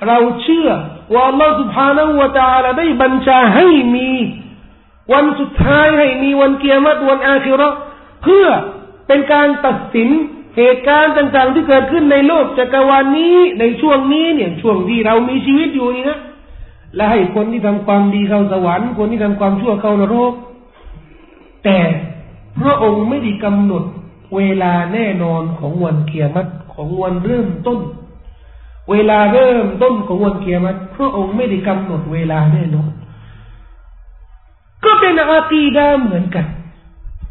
[0.07, 0.69] เราเชื่อ
[1.13, 4.09] ว่าอัลลอฮฺสุบฮานาวะตาลาได้บัญชาให้มี
[5.13, 7.75] วันสุดท้ายให้มีวันเกียรติวันอาคิเราะ
[8.23, 8.45] เพื่อ
[9.07, 10.09] เป็นการตัดสิน
[10.57, 16.19] เหตุการณ์ต่างๆที่เกิดขึ้นในโลกจักรวาลนี้ในช่วงนี้เนี่ยช่วงที่เรามีชีวิตอยู่นี่นะ
[16.96, 20.32] และให้คนที่ทำความดีเข้าสวรรค์คนที่ทำความชั่วเข้านรก
[21.64, 21.78] แต่
[22.60, 23.84] พระองค์ไม่ได้กำหนด
[24.36, 27.80] เวลาแน่นอนของวันเกียรติของวันเริ่มต้น
[28.90, 32.90] เวลาเริ่มต้นของวันเกียรติพระองค์ไม่ได้กำหนดเวลาแน่นอน
[34.84, 36.46] ก็เป็นอาตีดาเหมือนกัน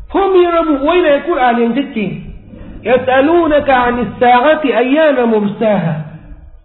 [0.10, 2.14] เพราะมีระบุไว้ในกุรอานอย่างชัดเจน
[2.90, 6.05] يسألونك عن الساعة أيان مرساها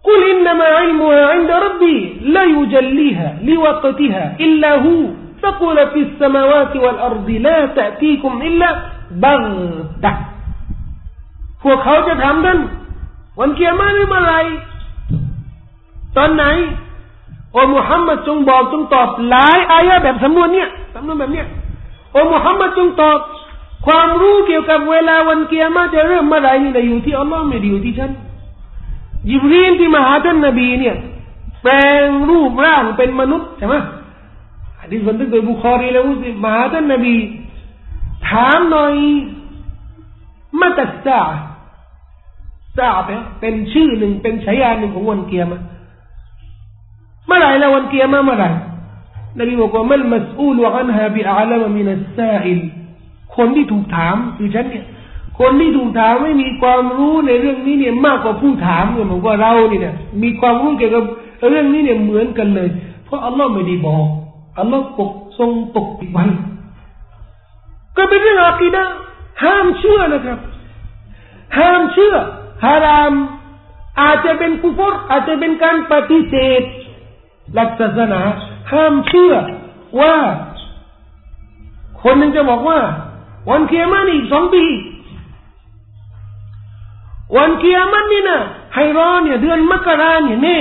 [0.07, 1.97] قل إنما علمها عند ربي
[2.35, 5.01] لا يجليها لوقتها إلا هو
[5.43, 8.69] فقل في السماوات والأرض لا تأتيكم إلا
[9.23, 10.13] بغتة
[11.63, 12.59] พวกเขาจะถามท่าน
[13.39, 14.35] วันเกียร์มาในเมื่อไร
[16.17, 16.45] ตอนไหน
[17.53, 21.45] โอ้มุฮัมมัดจงบอกจงตอบหลายอายะแบบสำนวนเนี้ยสำนวนแบบเนี้ย
[22.11, 23.17] โอ้มุฮัมมัดจงตอบ
[23.87, 28.11] ความรู้เกี่ยวกับเวลาวันเกียร์มาจะเริ่มเมื่อไรนี่นะอยู่ที่อัลลอฮ์ไม่ได้อยู่ที่ฉัน
[29.30, 30.96] ยิบรีนที่มาหาท่านนบีเนี่ย
[31.62, 33.76] แปลงรูปร่างเป็นมนุษย์ใช่ไหม
[34.78, 37.14] อันนี้บันทึกโดยบุคอรีแล้วสิมาหาท่านนบี
[38.28, 38.94] ถามหน่อย
[40.60, 41.20] มาตัสซา
[42.76, 42.88] ซา
[43.40, 45.58] เป็นชื่อหนึ่งเป็นฉายาหนึ่งของวันเกียร์มา
[47.26, 48.46] เมื่อไรแล้ววันเกียร์มาเมื่อไร
[49.38, 52.60] นบีบอกว่ามัลมัสอูลอันฮาบิอาลามมินัสซาอิล
[53.36, 54.84] คนที่ถูกถามคือฉันเนี่ย
[55.42, 61.04] คนที่ถูกถามไม่มีความรู้ในเรื่องนี้เนี่ยมากกว่าผู้ถามเนี่ยเหมือนว่าเราเนี่ย มีความรู้เกี่ยวกับ
[61.50, 62.68] เรื่องนี้เนี่ยเหมือนกันเลย
[63.04, 64.06] เพราะอัลลอฮ์ไม่ได้บอก
[64.58, 66.24] อัลลอฮ์ปกทรงปกปิดไว้
[67.96, 68.84] ก็เป็นเรื่องอาคีดะ
[69.44, 70.38] ห้ามเชื่อนะครับ
[71.58, 72.14] ห้ามเชื่อ
[72.64, 73.12] ฮาราม
[74.00, 76.62] อาจจะเป็นกุฟรอาจจะเป็นการปฏิเสธ
[77.54, 78.20] หลักศาสนา
[78.72, 79.34] ห้ามเชื่อ
[80.00, 80.14] ว่า
[82.02, 82.78] คนหนึ่งจะบอกว่า
[83.50, 84.64] วันเคียมานี่อีกสองปี
[87.36, 88.40] วันเกียรมันนี่นะ
[88.74, 90.58] ให้รอเนี่ย เดือนมกราเนี่ยแน่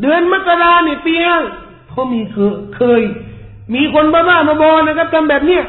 [0.00, 1.42] เดือนมกราเนี่ยปีนั้น
[1.88, 3.02] เพราะมีเคยเคย
[3.74, 5.62] มีคนบ้าๆมาบอนะครับทำแบบเนี้ย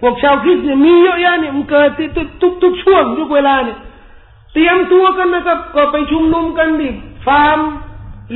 [0.00, 3.78] พวกชาวคริสเนี่ยมีเยอะแยะเนี่ยมันเกิดทุกทุกทุกช่วงทุกเวลาเนี่ย
[4.52, 6.88] เตรียมตัวกันนะครับ ก็ไปชุมนุมกันดิ
[7.26, 7.58] ฟาร์ม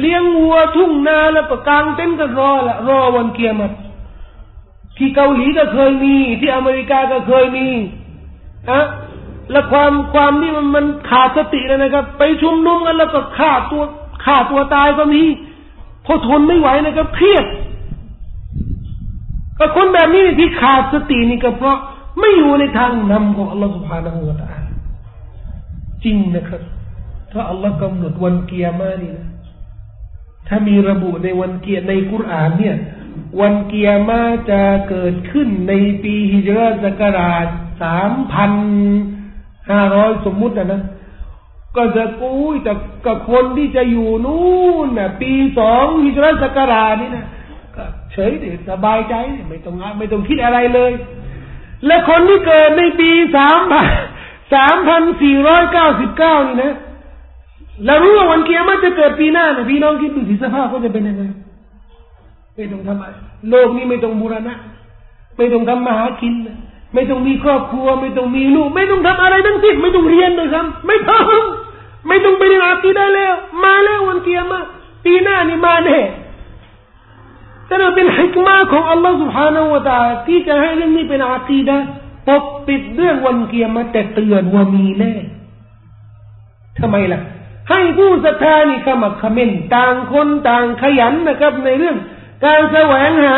[0.00, 3.74] เลี้ยงวัวทุ่งนาแล้วก็กางเต็นท์กันรอละรอวันเกียรติ
[4.96, 7.68] ที่เกาหลีก็เคยมี ที่อเมริกาก็เคยมี
[8.70, 8.80] อะ
[9.50, 13.82] และความความที่มันมันขาดสติเลยนะครับ ไปชุมนุมกันแล้วก็ฆ่าตัว
[14.24, 15.22] ฆ่าตัวตายก็มี
[16.02, 17.44] เพราะทนไม่ไหวนะครับเครียด
[19.58, 21.78] ก็คนแบบนี้ที่ขาดสตินี่ก็เพราะ
[22.20, 24.50] ไม่อยู่ในทางนำของอัลลอฮฺสุบฮานาหูวตา
[26.04, 26.62] จริงนะครับ
[27.32, 29.28] ถ้าอัลลอฮ์กำหนดวันเกียร์มานี่นะ
[30.48, 32.76] ถ้ามีระบุในวันเกียร์ในกุรอานเนี่ย
[33.40, 37.46] วันเกียร์มาจะเกิดขึ้นในปีฮิจรัสกราช
[37.82, 38.52] สามพัน
[39.70, 40.82] ห้าร้อยสมมุตินะนะ
[41.76, 42.72] ก็จะกุ้ยแต่
[43.06, 47.24] กับคนที่จะอยู่นู่นน่ะ ปีสองฮิจรัสกรานี่นะ
[47.76, 49.14] ก็เฉยเด็สบายใจ
[49.48, 50.92] ไม่ต้องไม่ต้องคิดอะไรเลย
[51.86, 53.88] และคนที่เกิดในปีสามพัน
[54.54, 56.74] สามพันสี่ร้อยเก้าสิบเก้านี่นะ
[57.84, 61.22] แล้วรู้ว่าวันเกียรมันจะเกิดปีหน้าเนะพี่น้องคิดดูสิสภาพก็จะเป็นยังไง
[62.54, 63.14] ไม่ต้องทำอะไร
[63.50, 64.54] โลกนี้ไม่ต้องบูรณะ
[65.36, 66.34] ไม่ต้องทำมาหากิน
[66.93, 71.23] ไม่ต้องมีครอบครัว ไม่ต้องมีลูกไม่ต้องทำอะไรทั้งสิ้นไม่ต้องเรียนเลยครับไม่ต้อง
[72.07, 73.33] ไม่ต้องไปเรียนอาคีได้แล้ว
[73.63, 74.59] มาแล้ววันเกียร์มา
[75.05, 75.99] ปีหน้านี่มาแน่
[77.65, 81.77] แต่เราเป็นฮิกมาของอัลลอฮฺ سبحانه และ تعالى ที่จะให้เรื่องนี้เป็นอาคีดะ
[82.27, 85.13] ปกปิดเรื่องวันเกียร์มาแต่เตือนว่ามีแน่
[86.79, 87.21] ทำไมล่ะ
[87.69, 91.97] ให้ผู้ศรัทธานี่ขมักขม้นต่างคนต่างขยันนะครับ ในเรื่อง
[92.45, 93.35] การแสวงหา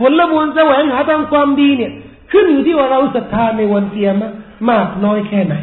[0.00, 1.92] ผลบุญแสวงหาทางความดีเนี่ย
[2.35, 4.31] ขึ้นอยู่ที่ว่าเราศรัทธาในวันเกียรมะ
[4.69, 5.55] มากน้อยแค่ไหน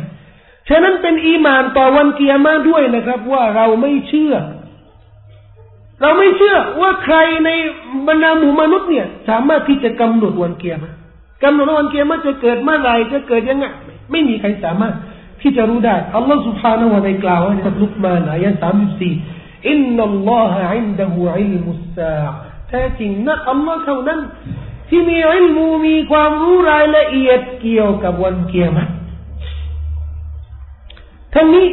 [0.69, 4.35] ฉะนั้นเป็นอีมานต่อวันเกียรมาด้วยนะครับ ว่าเราไม่เชื่อ
[6.01, 7.51] เราไม่เชื่อว่าใครใน
[8.09, 10.93] บรรดาหมู่มนุษย์เนี่ย สามารถที่จะกำหนดวันเกียรมะ
[11.43, 13.65] กำหนดวันเกียรมะจะเกิดเมื่อไรจะเกิดยังไง
[14.11, 14.95] ไม่มีใครสามารถ
[15.43, 19.15] ที่จะรู้ได้อัลลอฮฺสุบฮานะวะในกล่าวในบทลุกมานอายะสามสี่
[19.69, 22.17] إن الله عنده علم الساعة
[22.69, 24.21] แท้จริงนะอัลลอฮ์เท่านั้น
[24.95, 28.91] ที่มีอิลมูมีความรู้รายละเอียดเกี่ยวกับวันกิยามะฮฺ
[31.35, 31.67] ทั้งนี้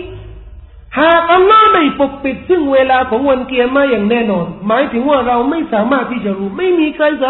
[0.99, 7.25] หากอัลลอฮ์ไม่ปกปิดซึ่งเวลาของวันกิยามะฮฺอย่างแน่นอน หมายถึงว่าเราไม่สามารถที่จะรู้ ไม่มีใครจ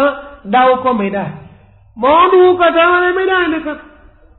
[0.52, 1.26] เดาก็ไม่ได้
[1.98, 3.78] หมอดูก็จะอะไรไม่ได้นะครับ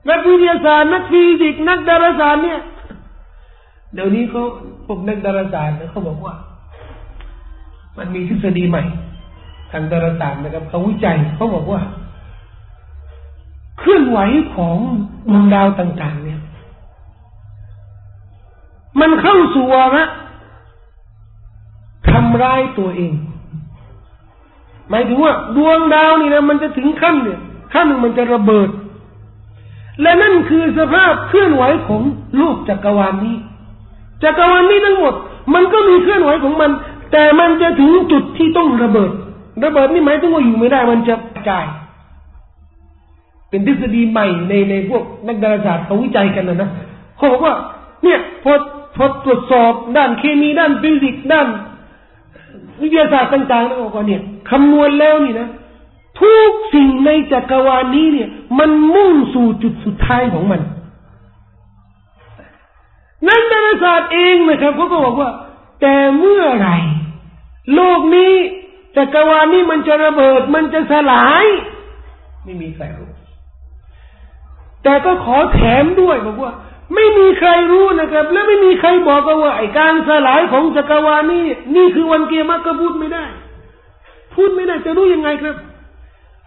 [0.10, 2.60] นักวิทยาศาสตร์นักฟิสิกส์นักดาราศาสตร์เนี่ย
[3.94, 4.44] เดี๋ยวนี้เขา
[4.86, 6.36] พวกนักดาราศาสตร์เขาบอกว่า
[7.98, 8.84] มันมีทฤษฎีใหม่
[9.72, 11.82] ทางดาราศาสตร์นะครับเขาวิจัยเขาบอกว่า
[13.80, 14.20] เคลื่อนไหว
[14.56, 14.78] ของ
[15.30, 16.42] ดวงดาวต่าง ๆ เนี่ย
[19.00, 20.04] มันเข้าสู่วาระ
[22.10, 23.14] ทำร้ายตัวเอง
[24.90, 27.40] หมายถึงว่า ดวงดาวนี่นะมันจะถึงขั้นเนี่ย
[27.74, 28.70] ขั้นหนึ่งมันจะระเบิด
[30.02, 32.02] และนั่นคือสภาพเคลื่อนไหวของ
[32.38, 33.38] โลกจักรวาลนี้
[34.24, 35.14] จักรวาลนี้ทั้งหมด
[35.54, 36.72] มันก็มีเคลื่อนไหวของมัน
[37.12, 39.12] แต่มันจะถึงจุดที่ต้องระเบิด
[39.64, 41.16] ระเบิดนี่หมายถึงว่าอยู่ไม่ได้มันจะ
[41.50, 41.68] กาย
[43.50, 46.70] เป็นทฤษฎีใหม่ในในพวกนักดาราศาสตร์เขาวิจัยกันนะนะ
[47.18, 47.54] เขาบอกว่า
[48.04, 48.54] เนี่ยพอ
[48.96, 51.48] พอตรวจสอบด้านเคมีด้านฟิสิกส์ด้าน
[52.82, 55.48] วิทยาศาสตร์ต่างๆแล้วก็เนี่ยคำนวณแล้วนี่นะ
[56.22, 60.62] ทุกสิ่งในจักรวาลนี้เนี่ย มันมุ่งสู่จุดสุดท้ายของมัน
[63.28, 65.30] นักดาราศาสตร์เองนะครับเขาก็บอกว่า
[65.82, 66.78] แต่เมื่อไหร่
[67.76, 68.34] โลกนี้
[68.98, 71.46] จักรวาลนี้มันจะระเบิด มันจะสลาย
[72.44, 73.10] ไม่มีใครรู้
[74.84, 76.54] แต่ก็ขอแถมด้วยบอกว่า
[76.96, 81.44] ไม่มีใครรู้นะครับ และไม่มีใครบอกกันว่าไอการสลายของจักรวาลนี้
[81.76, 83.26] นี่คือวันเกียรติก็พูดไม่ได้
[84.36, 85.56] พูดไม่ได้จะรู้ยังไงครับ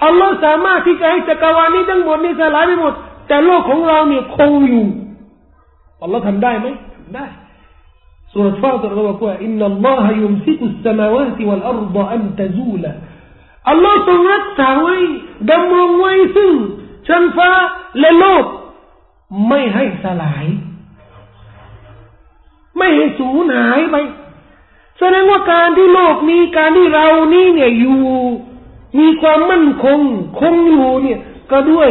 [0.04, 2.92] อัลลอฮ์สามารถที่จะให้จักรวาลนี้ทั้งหมดนี่สลายไปหมด
[3.28, 4.86] แต่โลกของเราเนี่ยคงอยู่
[6.02, 7.26] อัลลอฮ์ทำได้ไหมทำได้
[8.34, 12.84] สุรฟาตรบอกว่าอินนัลลอฮะยุมซิกุสสมาวาติวัลอัรฎอันตะซูล
[13.70, 14.96] อัลลอฮ์ทรงรักษาไว้
[15.50, 16.52] ดำรงไว้ซึ่ง
[17.08, 17.50] ชั้นฟ้า
[18.00, 18.44] และโลก
[19.48, 20.46] ไม่ให้สลาย
[22.78, 23.96] ไม่ให้สูญหายไป
[24.98, 28.02] แสดงว่าการที่โลกนี้การที่เรานี่เนี่ยอยู่
[28.98, 30.00] มีความมั่นคง
[30.40, 31.18] คงอยู่เนี่ย
[31.50, 31.90] ก็ด้วย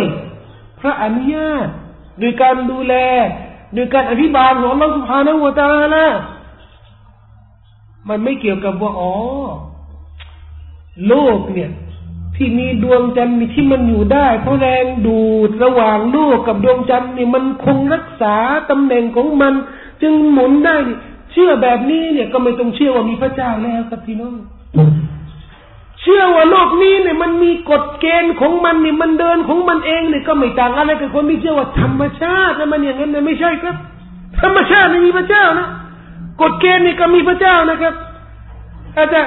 [0.79, 1.67] พระอนุญาต
[2.19, 2.93] โดยการดูแล
[3.73, 6.05] โดยการอธิบายของเราสุภาณหัวตาละ
[8.09, 9.13] มันไม่เกี่ยวกับว่าอ๋อ
[11.07, 11.71] โลกเนี่ย
[12.35, 18.35] ที่มีดวงจันทร์ที่มันอยู่ได้ เพราะแรงดูดระหว่างโลกกับดวงจันทร์นี่มันคงรักษา
[18.69, 19.53] ตำแหน่งของมัน
[20.01, 20.75] จึงหมุนได้
[21.31, 24.35] เชื่อแบบนี้เนี่ย ก็ไม่ต้องเชื่อว่ามีพระเจ้าแล้วครับพี่น้อง
[26.01, 33.75] เชื่อว่าโลกนี้เนี่ยมันมีกฎเกณฑ์ของมันเนี่ยมันเดินของมันเองเนี่ยก็ไม่ต่างอะไรกับคนที่เชื่อว่าธรรมชาติมันอย่างนั้นเนี่ยไม่ใช่ครับ
[34.41, 35.67] ธรรมชาติไม่มีพระเจ้านะ
[36.41, 37.93] กฎเกณฑ์นี่ก็มีพระเจ้านะครับ
[38.95, 39.21] อาจจะ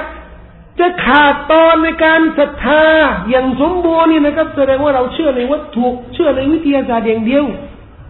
[0.79, 2.83] จะขาดตอนในการศรัทธา
[3.29, 7.45] อย่างสมบูรณ์นี่นะครับ แสดงว่าเราเชื่อในวัตถุเชื่อในวิทยาศาสตร์อย่างเดียว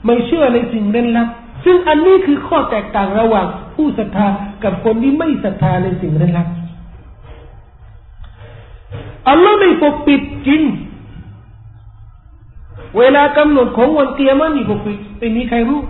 [0.05, 1.27] ไม่เชื่อในสิ่งเร้นลับ
[1.65, 4.27] ซึ่งอันนี้คือข้อแตกต่างระหว่างผู้ศรัทธา
[4.63, 6.47] กับคนที่ไม่ศรัทธาในสิ่งเร้นลับ
[9.29, 10.61] อัลลอฮ์ไม่ปกปิดจริง
[12.97, 15.81] เวลากำหนดของวันเตียมันนี่ปกปิดไม่มีใครรู้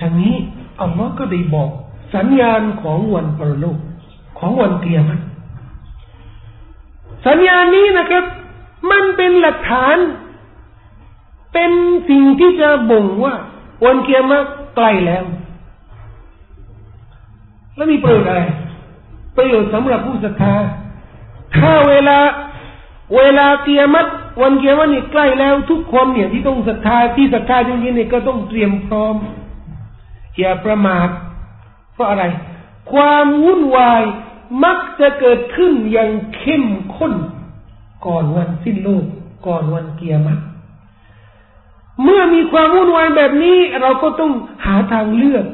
[0.00, 0.34] ทางนี้
[0.80, 1.70] อัลลอฮ์ก็ได้บอก
[2.14, 3.78] สัญญาณของวันปรโลก
[4.38, 5.20] ของวันเตียมัน
[7.26, 8.24] สัญญาณนี้นะครับ
[8.90, 9.96] มันเป็นหลักฐาน
[11.52, 11.70] เป็น
[12.10, 13.34] สิ่งที่จะบ่งว่า
[13.84, 15.24] วันเกียรติใกล้แล้ว
[17.76, 18.42] แล้วมีประโยชน์อะไร
[19.36, 20.54] ประโยชน์สำหรับผู้ศรัทธา
[21.56, 22.18] ถ้าเวลา
[23.16, 24.10] เวลาเกียรติ
[24.42, 29.14] วันเกียรตินี่ใกล้แล้ว ทุกคนเนี่ยที่ต้องศรัทธาที่ศรัทธาจริงๆเนี่ยก็ต้องเตรียมพร้อม
[30.38, 31.08] อย่าประมาท
[31.96, 32.24] เพราะอะไร
[32.92, 34.02] ความวุ่นวาย
[34.64, 36.64] มักจะเกิดขึ้นอย่างเข้ม
[36.96, 37.12] ข้น
[38.06, 39.04] ก่อนวันสิ้นโลก
[39.46, 40.40] ก่อนวันเกียรติ
[42.02, 44.32] เมื่อมีความวุ่นวายแบบนี้ เราก็ต้อง
[44.64, 45.44] หาทางเลือก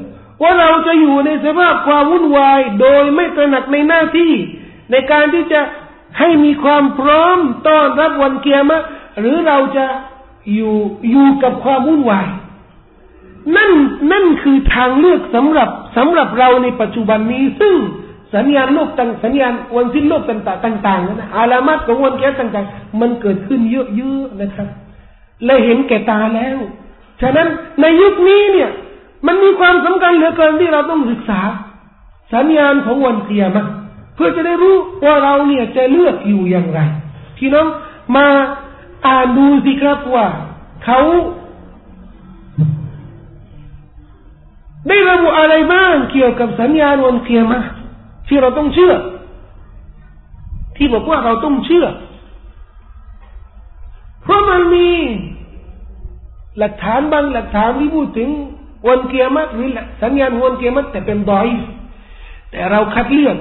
[0.41, 4.31] ว่าเราจะอยู่ในสภาพความวุ่นวายโดยไม่ตระหนักในหน้าที่
[4.91, 5.61] ในการที่จะ
[6.19, 8.83] ให้มีความพร้อมต้อนรับวันเกียรติ
[9.19, 9.85] หรือเราจะ
[10.53, 10.75] อยู่
[11.11, 12.27] อยู่กับความวุ่นวาย
[13.57, 13.71] นั่น
[14.11, 17.75] นั่นคือทางเลือกสำหรับสำหรับเราในปัจจุบันนี้ ซึ่ง
[18.35, 20.41] สัญญาณโลกต่างสัญญาณวันสิ้นโลกต่าง
[20.87, 24.67] ต่างๆนะอาลามัดของวันแก้ต่างๆ มันเกิดขึ้นเยอะๆนะครับ
[25.45, 26.57] และเห็นแก่ตาแล้ว
[27.21, 27.47] ฉะนั้น
[27.81, 28.69] ในยุคนี้เนี่ย
[29.27, 31.41] มันมีความสำคัญเหลือเกินที่เราต้องศึกษา
[32.33, 33.63] สัญญาณของวันเกียรติ
[34.15, 34.75] เพื่อจะได้รู้
[35.05, 36.79] ว่าเราเนี่ยจะเลือกอยู่อย่างไร
[37.37, 37.67] พี่น้อง
[38.15, 38.27] มา
[39.07, 40.25] อ่านดูสิครับว่า
[40.85, 40.99] เขา
[44.87, 47.59] ได้ระบุอะไรบ้างเกี่ยวกับสัญญาณวันเกียรมา
[48.27, 48.93] ที่เราต้องเชื่อ
[50.75, 51.85] ที่บอกว่าเราต้องเชื่อ
[54.21, 54.87] เพราะมันมี
[56.57, 58.29] หลักฐานบางหลักฐานที่พูดถึง
[58.87, 59.67] วันเกียรติหรือ
[60.01, 61.47] สัญญาณวันเกียรติแต่เป็นดอย
[62.51, 63.37] แต่เราคัดเลือก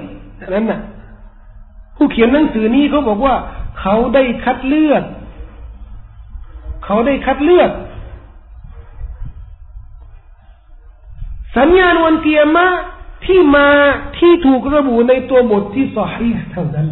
[0.54, 0.80] นั้นน่ะ
[1.96, 3.34] ผู้เขียนหนังสือนี้เขาบอกว่า
[3.80, 5.02] เขาได้คัดเลือก
[6.84, 7.70] เขาได้คัดเลือก
[11.56, 12.66] สัญญาณวันเกียรมา
[13.26, 13.68] ที่มา
[14.18, 16.88] ที่ถูกระบุในตัวบทที่สอฮีเท่านั้น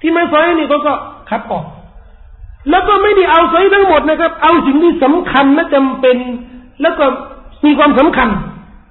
[0.00, 0.94] ที่ไม่สอยนี่เขาก็
[1.30, 1.64] คัดออก
[2.70, 6.16] แล้วก็ไม่ได้เอาสอยทั้งหมดนะครับ เอาสิ่งที่สำคัญและจำเป็น
[6.82, 7.04] แล้วก็
[7.64, 8.28] มีความสำคัญ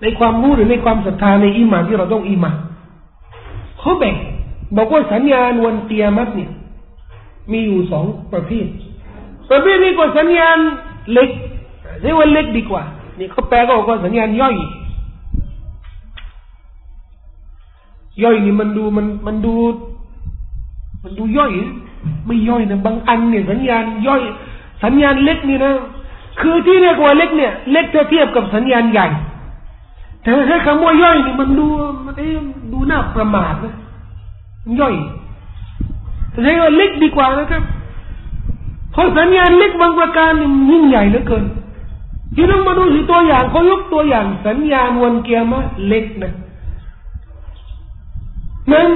[0.01, 2.55] ในความรู้หรือในความศรัทธาในอิมานที่เราต้องอิมาน
[3.79, 4.15] เขาแบ่ง
[4.77, 6.51] บอกว่าสัญญาณวันเตียมัดเนี่ย
[7.51, 8.67] มีอยู่สองประเภท
[9.51, 10.57] ประเภทนี้ก็สัญญาณ
[11.11, 11.29] เล็ก
[12.01, 12.83] เรียกว่าเล็กดีกว่า
[13.19, 14.55] นี่เขาแปลก็บอกว่าสัญญาณย่อย
[18.23, 19.53] ย่อยนี่มันดูมันมันดู
[21.03, 21.51] มันดูย่อย
[22.25, 24.21] ไม่ย่อยนะบางอันเนี่ยสัญญาณย่อย
[24.83, 25.73] สัญญาณเล็กนี่นะ
[26.41, 29.07] คือที่เรียกว่าเล็กเนี่ย เล็กเทียบกับสัญญาณใหญ่
[30.21, 31.67] แต่ถ้าใช้คำว่าย่อยนี่มันดู
[32.05, 32.29] มันเอ๊
[32.71, 33.73] ดูน่าประมาทนะ
[34.79, 34.95] ย่อย
[36.31, 37.63] แต่ใช้ว่าเล็กดีกว่านะครับ
[38.91, 41.43] เพราะสัญญาณเล็กบางประการนี่ยิ่งใหญ่เหลือเกิน
[42.35, 46.33] ที่ต้องมาดูสิตัวอย่างเขายกตัวอย่างสัญญาณวันเกียร์มาเล็กนะ
[48.71, 48.91] นั่น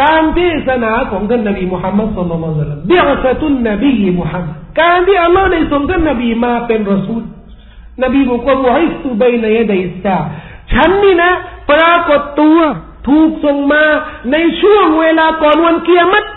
[0.00, 7.22] การเทศนาของท่านนบีมุฮัมมัดสุลลัลลอฮุอะลัยฮิบิอัสตุนนบีมุฮัมมัดการที่อัลลอฮ์ได้ส่งท่านนบีมาเป็นรอซูล
[8.02, 10.16] นบีบอกว่าบุฮิสตุบัยนยดัยสา
[10.72, 11.30] ฉันนี่นะ
[11.70, 12.58] ปรากฏตัว
[13.08, 13.84] ถูกส่งมา
[14.32, 16.28] ในช่วงเวลาก่อนวันเกียรติ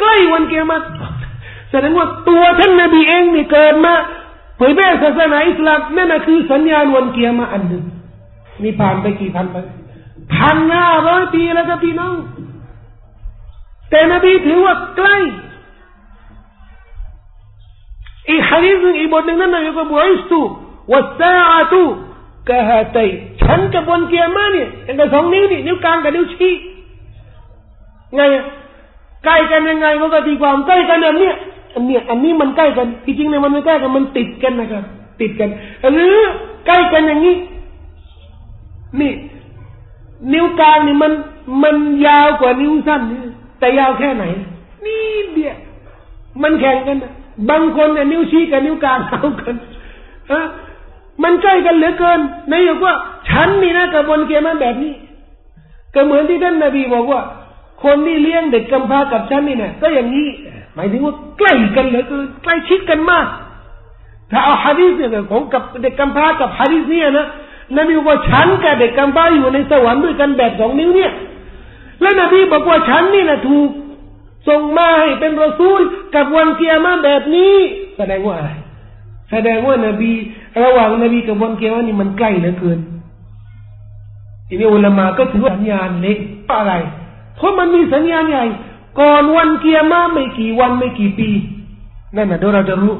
[0.00, 0.86] ใกล้วันเกียรติ
[1.72, 3.94] แสดงว่าตัวท่านนบีเองนี่เกิดมา
[4.56, 7.82] เผยแพร่ศาสนาอิสลามนั่นนะคือสัญญาณวันเกียร์มาอันหนึ่ง
[8.62, 9.56] มีผ่านไปกี่พันไป
[10.34, 12.14] พันห้าร้อยปีแล้วครับพี่น้อง
[13.90, 15.16] แต่นบีถือว่าใกล้
[18.28, 20.40] อีกฮะดีษหนึ่งอีกบทหนึ่งนั่นนะก็บอกอิสตู
[20.92, 21.82] วัสซาอตู
[22.48, 23.08] กะฮาตัย
[23.42, 26.52] ฉันกับวันเกียร์มาเนี่ยเกับสองนิ้วนี่นิ้วกลางกับนิ้วชี้
[28.16, 28.22] ไง
[29.24, 31.36] ใกล้กันยังไงมันก็ตีความใกล้กันแบบเนี้ย
[31.74, 34.84] อันเนี้ยอันนี้มันใกล้กันจริงๆเนี่ยมันไม่ใกล้กันมันติดกันนะครับ
[35.20, 35.50] ติดกัน
[35.92, 36.16] หรือ
[36.66, 37.36] ใกล้กันอย่างนี้
[39.00, 39.12] นี่
[40.32, 41.12] นิ้วกลางนี่มัน
[41.62, 43.20] มันยาวกว่านิ้วสั้นนี่
[43.58, 44.24] แต่ยาวแค่ไหน
[44.84, 45.02] นี่
[45.32, 45.56] เดียว
[46.42, 46.96] มันแข่งกัน
[47.50, 49.54] บางคนเนี่ยนิ้วชี้กับนิ้วกลางเท่ากัน
[50.32, 50.42] ฮะ
[51.22, 52.20] มันใกล้กันเหลือเกิน
[52.50, 52.94] นายบอกว่า
[53.28, 54.94] ฉันนี่นะกระบวนเกมันแบบนี้
[55.94, 57.20] ก็เหมือนที่ท่านนบีบอกว่า
[57.84, 60.28] คนที่เลี้ยงเด็กกำพร้ากับฉันนี่เนี่ยก็อย่างนี้
[60.74, 63.26] หมายถึงว่าใกล้กันเหลือเกินใกล้ชิดกันมาก
[64.30, 67.26] ถ้าเอาฮะดีษเนี่ยของกับเด็กกำพร้ากับฮะดีษเนี่ยนะ
[67.76, 71.12] นบีบอกว่าฉันกับเด็กกำพร้าอยู่ในสวรรค์ด้วยกันแบบสองนิ้วเนี่ย
[72.00, 73.70] แล้วนบีบอกว่าฉันนี่นะถูก
[74.48, 75.80] ส่งมาให้เป็นรอซูล
[76.14, 77.54] กับวันเกียรมาแบบนี้
[77.98, 78.50] แสดงว่าอะไร
[79.30, 80.12] แสดงว่านบี
[80.62, 82.78] ระหว่างนบีกับวันเกียร์นี่มันใกล้เหลือเกิน
[84.48, 86.18] ทีนี้อุลามาก็ถือว่าสัญญาณเล็ก
[86.60, 86.74] อะไร
[87.36, 88.44] เพราะมันมีสัญญาณใหญ่
[88.98, 91.30] ก่อนวันเกียร์มาไม่กี่วันไม่กี่ปี
[92.16, 92.94] นั่นนะเดี๋ยวเราจะรู้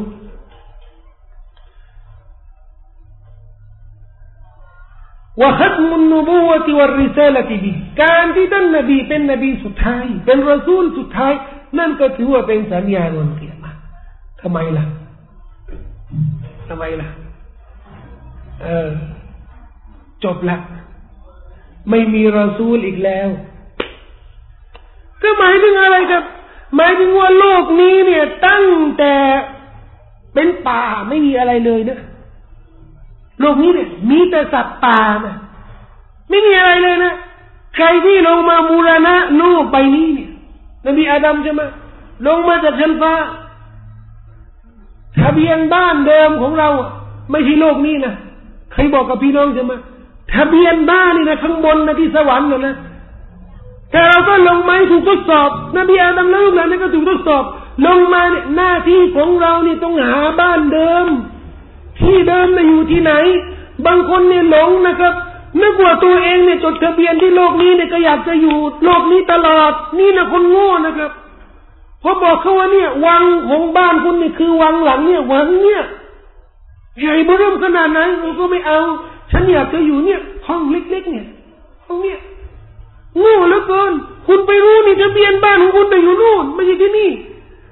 [5.41, 7.73] ว่าขัดมุนนบูวะติวริซาลติบี
[8.03, 11.33] การที่ท่านนบีเป็นนบีสุดท้ายเป็นรอซูลสุดท้าย
[11.79, 13.73] นั่นก็ถือว่าเป็นสัญญาณวันเกียรมา
[14.41, 14.85] ทำไมล่ะ
[16.69, 17.09] ทำไมล่ะ
[18.63, 18.91] เออ
[20.25, 20.57] จบละ
[21.91, 23.29] ไม่มีรอซูลอีกแล้ว
[25.23, 26.25] ก็หมายถึงอะไรครับ
[26.77, 28.67] หมายถึงว่าโลกนี้เนี่ย ตั้ง
[28.99, 29.15] แต่
[30.35, 31.99] เป็นป่าไม่มีอะไรเลยนะ
[33.41, 35.37] โลกนี้เนี่ย มีแต่สัตว์ป่านะ
[36.31, 37.15] ไม่มีอะไรเลยนะ
[37.77, 40.31] ใครที่ลงมาบูรณะโลกใบนี้เนี่ย
[40.87, 41.63] นบีอาดัมใช่ไหม
[42.27, 43.15] ลงมาจากชั้นฟ้า
[45.21, 46.69] ทะเบียนบ้านเดิมของเรา
[47.31, 48.15] ไม่ใช่โลกนี้นะ
[48.73, 49.73] ใครบอกกับพี่น้องใช่ไหม
[50.35, 52.75] ทะเบียนบ้านนี่นะข้างบนนะที่สวรรค์นะนะ
[53.93, 57.45] แต่เราก็ลงมาถูกทดสอบ นบีอาดัมแล้วลูกหลานนี่ก็ถูกทดสอบ
[57.87, 61.07] ลงมาเนี่ยหน้าที่ของเรานี่ต้องหาบ้านเดิม
[62.01, 63.13] ที่เดิมนะอยู่ที่ไหน
[63.87, 65.15] บางคนเนี่ยหลงนะครับ
[65.63, 71.11] นึกว่าตัวเองเนี่ยจดทะเบียนที่โลกนี้เนี่ยก็อยากจะอยู่โลกนี้ตลอด นี่นะคนโง่นะครับ
[72.03, 75.83] พอบอกเขาว่าเนี่ย วังของบ้านคุณนี่คือวังหลังเนี่ยวังเนี่ย
[77.01, 78.81] ใหญ่เบิ่มขนาดไหนเราก็ไม่เอา
[79.31, 81.27] ฉันอยากจะอยู่เนี่ย ห้องเล็กๆเนี่ย
[81.87, 82.19] ห้องเนี่ย
[83.19, 83.93] โง่เหลือเกิน
[84.27, 87.11] คุณไปรู้นี่ทะเบียนบ้านของคุณไปอยู่นู่นไม่ใช่ที่นี่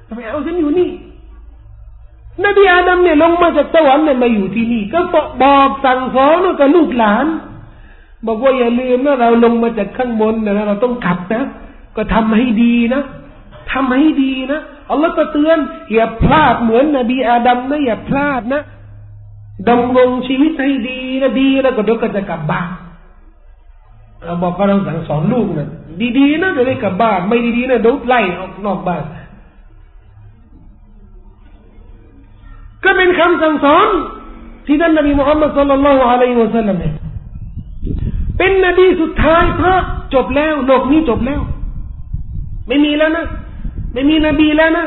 [0.09, 0.91] ทำไมเอาฉันอยู่นี่
[2.45, 5.01] นบีอาดัมเนี่ยลงมาจากสวรรค์เนี่ยมาอยู่ที่นี่ ก็
[5.43, 7.27] บอกสั่งสอนกับลูกหลาน
[8.27, 11.45] บอกว่าอย่าลืมนะเราลงมาจากข้างบนนะเราต้องกลับนะ
[11.97, 13.03] ก็ทำให้ดีนะ
[13.73, 14.61] ทำให้ดีนะ
[14.91, 15.59] อัลลอฮฺก็เตือน
[15.93, 18.63] อย่าพลาดเหมือนนบีอาดัมนะอย่าพลาดนะ
[19.69, 22.69] ดำรงชีวิตให้ดีนะดีแล้วก็เดี๋ยวก็จะกลับบ้าน
[24.25, 25.69] เราบอกว่าเราสั่งสอนลูกนะ
[26.19, 29.03] ดีๆนะจะได้กลับบ้าน ไม่ดีๆนะเดี๋ยวไล่ออกนอกบ้าน
[32.85, 33.87] ก็เป็นคำสั่งสอน
[34.67, 36.77] ที่ท่านนบีมุฮัมมัดสุลลัลลอฮุอะลัยฮิวะสัลลัม
[38.39, 39.81] เป็นนบีสุดท้ายเพราะ
[40.15, 41.41] จบแล้วโลกนี้จบแล้ว
[42.69, 43.27] ไม่มีแล้วนะ
[43.93, 44.87] ไม่มีนบีแล้วนะ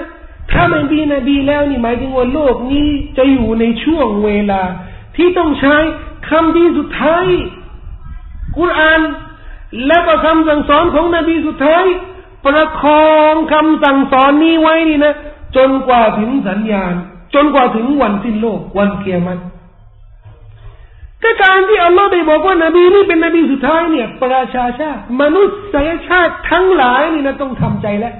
[0.51, 4.61] ถ้าไม่มีนบีแล้วนี่หมายถึงว่าโลกนี้จะอยู่ในช่วงเวลา
[5.15, 5.75] ที่ต้องใช้
[6.29, 7.25] คำที่สุดท้าย
[8.57, 9.01] กุรอาน
[9.87, 11.85] และก็คำสั่งสอนของนบีสุดท้าย
[12.45, 15.13] ประคองคำสั่งสอนนี้ไว้นี่นะ
[15.55, 16.93] จนกว่าถึงสัญญาณ
[17.35, 19.41] จนกว่าถึงวันสิ้นโลก วันเกียรติ
[21.23, 25.43] ก็การที่อัลลอฮ์ได้บอกว่านบีนี่เป็นนบีสุดท้ายเนี่ย ประชาชาติ มนุ
[25.73, 28.15] ษยชาติทั้งหลายนี่นะต้องทำใจแล้ว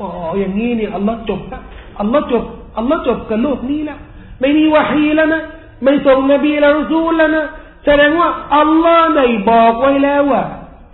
[0.00, 1.62] อ๋ออย่างนี้เนี่ยอัลลอฮ์จบแล้ว
[2.00, 2.44] อัลลอฮ์จบ
[2.78, 3.98] อัลลอฮ์จบกับโลกนี้แล้ว
[4.40, 5.42] ไม่มีวะฮีแล้วนะ
[5.84, 7.46] ไม่ส่งนบีและรซูลแล้วนะ
[7.86, 10.42] แสดงว่าอัลลอฮ์ได้บอกไว้แล้วว่า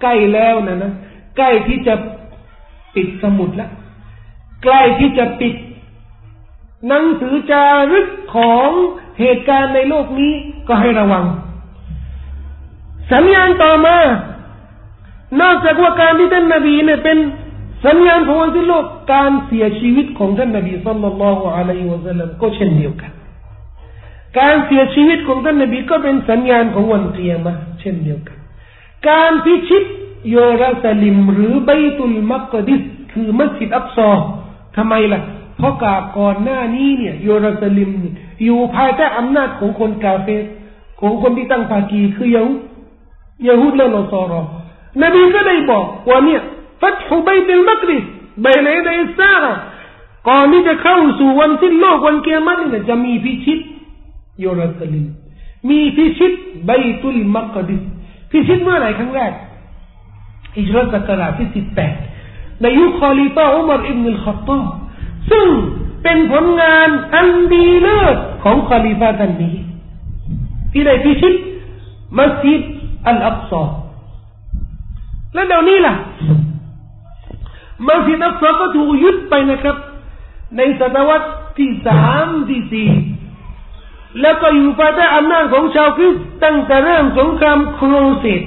[0.02, 0.92] ใกล้แล้วนะนะ
[1.36, 1.94] ใกล้ที่จะ
[2.94, 3.70] ปิดสมุดแล้ว
[4.62, 5.54] ใกล้ที่จะปิด
[6.88, 8.68] หนังสือจารึกของ
[9.20, 10.32] เหตุการณ์ในโลกนี้
[10.68, 11.24] ก็ให้ระวัง
[13.12, 13.96] สัญญาณต่อมา
[15.40, 17.18] นอกจากว่าการที่ท่านนาบีเนี่ยเป็น
[17.86, 23.10] สัญญาณของวันที่โลกการเสียชีวิตของท่านนาบีสัลลัลลอฮุอะลัยฮิวะสัลลัมก็เช่นเดียวกัน
[24.38, 28.38] การเสียชีวิตของท่านนบีก็เป็นสัญญาณของวันเกียรมาเช่นเดียวกัน
[29.08, 29.84] การพิชิต
[30.30, 34.10] โยราสลิมหรือไบตุลมักดิสคือมัสยิดอักซอ
[34.76, 35.20] ทำไมล่ะ
[35.56, 37.90] เพราะกาก่อนหน้านี้เนี่ยโยรูซาลิม
[38.44, 40.44] อยู่ภายใต้อำนาจของคนกาเฟส
[41.00, 42.54] ของคนที่ตั้งภากีคือยาฮู
[43.46, 44.40] ยาฮูดและนอสรอ
[45.02, 46.40] นบีก็ได้บอกว่าเนี่ย
[46.80, 48.04] فتح بيت المقدس
[48.42, 49.32] بين يدي الساعة
[50.28, 53.58] ก่อนที่จะเข้าสู่วันสิ้นโลกวันกิยามะฮฺเนี่ยจะมีพิชิต
[54.40, 55.06] เยรูซาเล็ม
[55.68, 56.32] มีพิชิต
[56.66, 56.70] บัย
[57.02, 57.82] ตุลมักดิส
[58.30, 59.32] พิชิตเมื่อไหร่ครั้งแรก
[60.56, 61.94] ฮิจเราะห์ศักราชที่สิบแปด
[62.62, 64.58] ในยุคคอลีฟาอุมารอิบนุลขัตตอบ
[65.30, 65.46] ซึ่ง
[66.02, 69.56] เป็นผลงานอันดีเลิศของคอลีฟาท่านนี้
[70.72, 71.34] ที่ได้พิชิต
[72.18, 72.62] มัสยิด
[73.06, 73.62] อัลอักซอ
[75.34, 75.94] และเดี๋ยวนี้ล่ะ
[77.88, 79.76] มัสยิดอักษรก็ถูกยึดไปนะครับ
[80.56, 81.28] ในศตวรรษ
[81.58, 82.88] ที่สามที่สี่
[84.21, 88.41] แล้วก็อยู่ภายใต้อำนาจของชาวคริสต์ตั้งแต่เริ่มสงครามโครเสด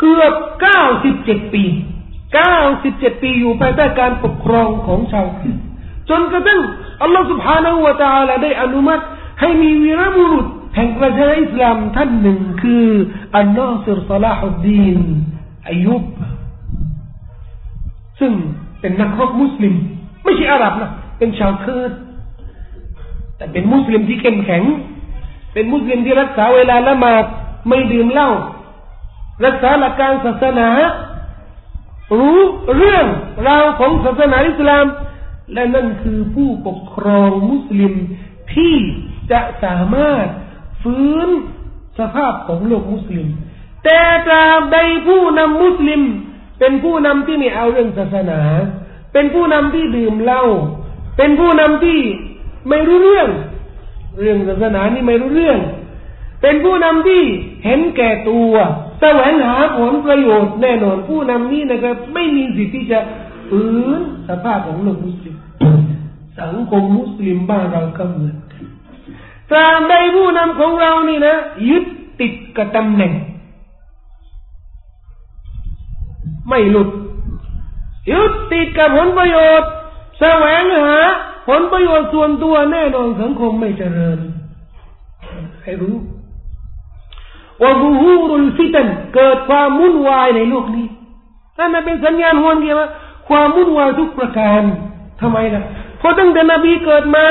[0.00, 1.64] เกือบเก้าสิบเจ็ดปี
[2.34, 5.64] เก้าสิบเจ็ดปีอยู่ภายใต้การปกครองของชาวคริสต์
[6.08, 6.60] จนกระทั่ง
[7.02, 9.02] อัลลอฮฺ سبحانه และ تعالى ได้อนุมัติ
[9.40, 12.86] ให้มีวีรบุรุษแห่งประชาอิสลามท่านหนึ่งคือ
[13.36, 14.98] อันนาซิรซาลาฮุดดีน
[15.68, 16.02] อายุบ
[18.20, 18.32] ซึ่ง
[18.80, 19.74] เป็นนักรบมุสลิม
[20.24, 21.92] ไม่ใช่อาหรับนะเป็นชาวเคิร์ด
[23.39, 24.63] แต่เป็นมุสลิมที่เข้มแข็ง
[25.53, 27.23] เป็นมุสลิมที่รักษาเวลาละหมาด
[27.67, 28.29] ไม่ดื่มเหล้า
[29.45, 30.69] รักษาหลักการศาสนา
[32.19, 32.39] รู้
[32.75, 33.05] เรื่อง
[33.47, 34.85] ราวของศาสนาอิสลาม
[35.53, 37.93] และนั่นคือผู้ปกครองมุสลิม
[38.53, 38.75] ที่
[39.31, 40.25] จะสามารถ
[40.83, 41.29] ฟื้น
[41.99, 43.27] สภาพของโลกมุสลิม
[43.83, 44.77] แต่ตราบใด
[45.07, 46.01] ผู้นำมุสลิม
[46.59, 48.41] เป็นผู้นำที่ไม่เอาเรื่องศาสนา
[49.13, 50.43] เป็นผู้นำที่ดื่มเหล้า
[51.17, 51.99] เป็นผู้นำที่
[52.69, 53.29] ไม่รู้เรื่อง
[54.19, 55.59] เรื่องศาสนานี่ไม่รู้เรื่อง
[56.41, 57.21] เป็นผู้นำที่
[57.63, 58.51] เห็นแก่ตัว
[58.99, 62.99] แสวงหาผลประโยชน์แน่นอนผู้นำนี้นะครับ ไม่มีสิทธิ์ที่จะ
[63.49, 65.35] ฟื้นสภาพของโลกมุสลิม
[66.39, 68.63] สังคมมุสลิมบ้านเราก็เหมือนกัน
[69.49, 71.35] ตราบใดผู้นำของเรานี่นะ
[71.69, 71.85] ยึด
[72.19, 73.13] ติดกับตำแหน่ง
[76.49, 76.89] ไม่หลุด
[78.11, 79.69] ยึดติดกับผลประโยชน์
[80.19, 80.97] แสวงหา
[81.49, 84.19] ผลประโยชน์ส่วนตัวแน่นอนสังคมไม่เจริญ
[85.63, 85.95] ให้รู้
[87.61, 90.87] ว่าบูฮูรุลฟิตันเกิดความวุ่นวายในโลกนี้
[91.57, 92.89] นั่นเป็นสัญญาณหวนเกี่ยวกับ
[93.29, 94.61] ความวุ่นวายทุกประการ
[95.21, 95.63] ทำไมล่ะ
[95.99, 97.25] เพราะตั้งแต่นบีเกิดมา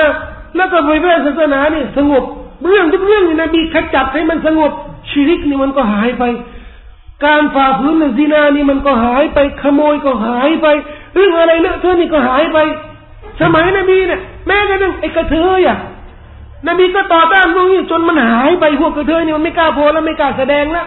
[0.56, 2.24] แล้วก็เผยแพร่ศาสนาเนี่ยสงบ
[2.66, 4.72] เรื่องทุกเรื่องนี่นบีขจัดให้มันสงบ
[5.10, 6.24] ชีริกนี่มันก็หายไป
[7.24, 10.66] การฝ่าฝืนในซีนานี่มันก็หายไปขโมยก็หายไป
[11.14, 12.58] เรื่องอะไรเลอะเทอะนี่ก็หายไป
[13.40, 15.78] สมัยนบีเนี่ยแม้กระทั่งไอ้กระเทยอะ
[16.68, 20.86] นบีก็ต่อต้านพวกนี้จนมันหายไปพวกกระเทยนี่มันไม่กล้าโพลแล้วไม่กล้าแสดงแล้ว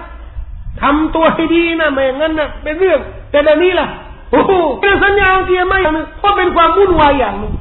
[0.81, 2.99] ทำตัวให้ดีนะไม่งั้นนะเป็นเรื่อง
[3.31, 3.87] แต่เดี๋ยวนี้ล่ะ
[4.31, 5.79] โอ้โหเป็นสัญญาเกียร์ไม่
[6.19, 7.53] เพราะเป็นความวุ่นวายอย่างนึง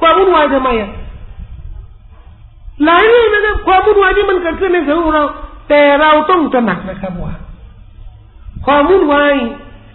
[0.00, 0.90] ความวุ่นวายทำไมอะ
[2.84, 5.24] หลายเรื่องนะครับความวุ่นวายที่มันเกิดขึ้นในสังคมเรา
[5.68, 7.34] แต่เราต้องตระหนักนะครับว่า
[8.66, 9.32] ความวุ่นวาย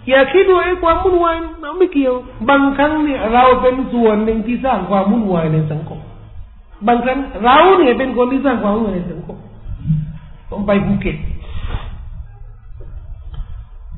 [0.08, 2.14] อย่าคิดว่าไอ้ความวุ่นวายเราไม่เกี่ยว
[2.48, 6.00] บางครั้งเนี่ยเราเป็นส่วนหนึ่งที่สร้างความวุ่นวายในสังคม
[6.86, 9.36] บางครั้งเราเนี่ยเป็นคนที่สร้างความวุ่นวายในสังคม
[10.50, 11.16] ผมไปภูเก็ต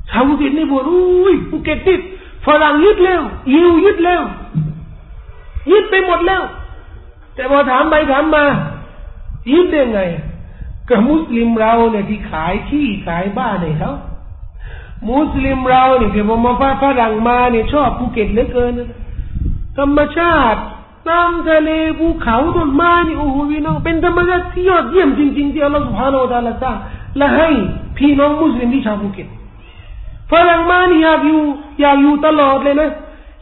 [0.09, 1.97] ชาวภูเก็ตนี่บอกอุ้ยภูเก็ตนี่
[2.45, 3.21] ฝรั่งยึดแล้ว
[3.53, 4.21] ยิวยึดแล้ว
[5.71, 6.41] ยึดไปหมดแล้ว
[7.35, 8.45] แต่พอถามไปถามมา
[9.53, 10.01] ยึดได้ไง
[10.89, 13.93] กับมุสลิมเราเนี่ยที่ขายที่ขายบ้านให้เขา
[15.09, 18.71] มุสลิมเราเนี่ยเดี๋ยวมาฟ้าฝรั่งมาเนี่ยชอบภูเก็ตเหลือเกิน
[19.77, 20.59] ธรรมชาติ
[21.09, 26.77] น้ำทะเลภูเขาต้นไม้นี่โอ้โหพี่น้องเป็นธรรมชาติที่ยอดเยี่ยมจริงๆที่อัลลอฮฺสุบฮานาอัลลอฮฺสร้าง
[27.17, 27.49] และให้
[27.97, 29.27] พี่น้องมุสลิมที่ชาวภูเก็ต
[30.31, 31.41] ฝรั่งมานี่อยากอยู่
[31.81, 32.91] อยากอยู่ตลอดเลยนะ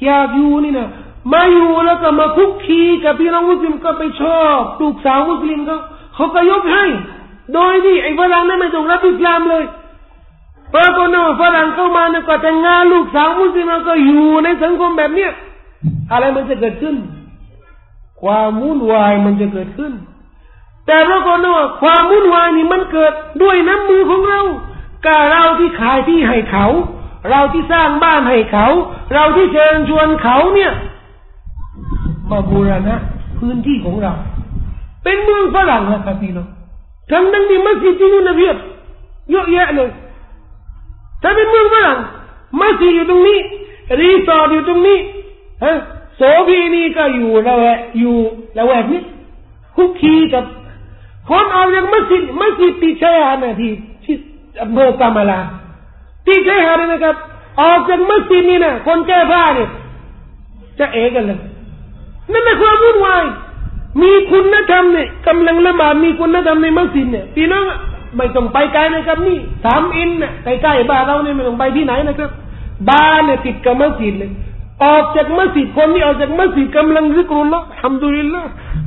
[0.05, 0.87] อยากอยู่นี่นะ
[1.33, 5.79] มาอยู่แล้วก็มาคลุกคลีกับพี่น้องมุสลิมก็ไปชอบลูกสาวมุสลิมเขา
[6.15, 6.85] เขาก็ยกให้
[7.53, 9.63] โดยที่ไอ้ฝรั่งนั้นไม่ต้องรับอิสลามเลย
[10.73, 15.31] ปรากฏว่าฝรั่งเข้ามาเนี่ยก็แต่งงานลูกสาวมุสลิมก็อยู่ในสังคมแบบเนี้ย
[16.11, 16.95] อะไรมันจะเกิดขึ้น
[18.21, 19.93] ความวุ่นวายมันจะเกิดขึ้น
[20.87, 24.41] แต่ปรากฏว่าความวุ่นวายนี่มันเกิดด้วยน้ำมือของเรา
[25.05, 26.65] ก็เราที่ขายที่ให้เขา
[27.29, 28.67] เราที่สร้างบ้านให้เขา
[29.13, 30.71] เราที่เชิญชวนเขาเนี่ย
[32.29, 32.95] มาบูรณะ
[33.39, 34.13] พื้นที่ของเรา
[35.03, 36.47] เป็นเมืองฝรั่งนะครับพี่น้อง
[37.11, 38.57] ทั้งนั้นที่มัสยิดที่นู่นนะเพียบ
[39.31, 39.89] เยอะแยะเลย
[41.21, 41.97] ถ้าเป็นเมืองฝรั่ง
[42.59, 43.39] มัสยิดอยู่ตรงนี้
[43.99, 44.97] รีสอร์ทอยู่ตรงนี้
[45.63, 45.73] ฮะ
[46.15, 48.17] โสพีนี่ก็อยู่ละแวกอยู่
[48.57, 49.01] ละแวกนี้
[49.75, 50.43] คุกคีกับ
[51.29, 53.71] คนออกจากมัสยิดมัสยิดที่ชายหาดนะที่
[54.03, 54.15] ที่
[54.61, 55.39] อำเภอกามาลา
[56.25, 57.15] ที่ชายหาดนะครับ
[57.61, 59.69] ออกจากมัสยิดนี่นะคนแก้ผ้าเนี่ย
[60.79, 61.39] จะเอกันเลย
[62.31, 63.23] นั่นเป็นความวุ่นวาย
[64.01, 67.65] มีคุณธรรมเนี่ยกำลังละหมาดมีคุณธรรมในมัสยิดเนี่ยพี่น้อง
[68.17, 72.31] ไม่ต้องไปไกลนะครับ นี่สามอินเนี่ยใกล้ๆบ้านเราเนี่ยไม่ต้องไปที่ไหนนะครับ
[72.89, 74.31] บ้านเนี่ยติดกับมัสยิดเลย
[74.83, 78.41] ออกจากมัสยิดคนที่ออกจากมัสยิดกำลังริกรุลละฮัมดุลิลละ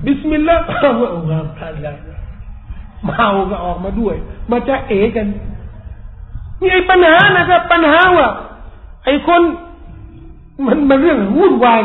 [0.07, 0.97] บิสมิลลาห์อัล
[1.31, 1.93] ลอฮฺท่านละ
[3.07, 4.17] เมาก็ออกมาด้วย
[4.51, 5.27] มาจะเอกัน
[6.61, 8.29] นี่ไอ้ปัญหานะครับปัญหาว่า
[9.05, 9.43] ไอ้คน
[10.67, 11.81] มันมันเรื่องวุ่นวาย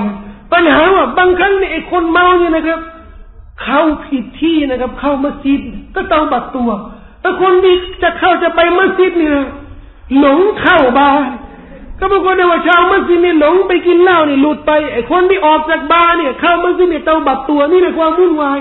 [0.53, 2.79] ปัญหาว่าบางครั้งเนี่ยไอ้คนเมาเนี่ยนะครับ
[3.63, 5.61] เข้าผิดที่นะครับ เข้ามัสยิด
[5.95, 6.69] ก็ต้องบัดตัว
[7.23, 9.39] ถ้าคนที่จะเข้าจะไปมัสยิดเนี่ย
[10.19, 11.23] หลงเข้าบ้าน
[11.99, 18.59] ก็ปรากฏว่าชาวมัสยิดนี่ยหลงไปกินเหล้านี่หลุดไปไอ้คนที่ออกจากบาร์เนี่ยเข้ามัสยิดเนี่ยเตาบัดตัวนี่ในความวุ่นวาย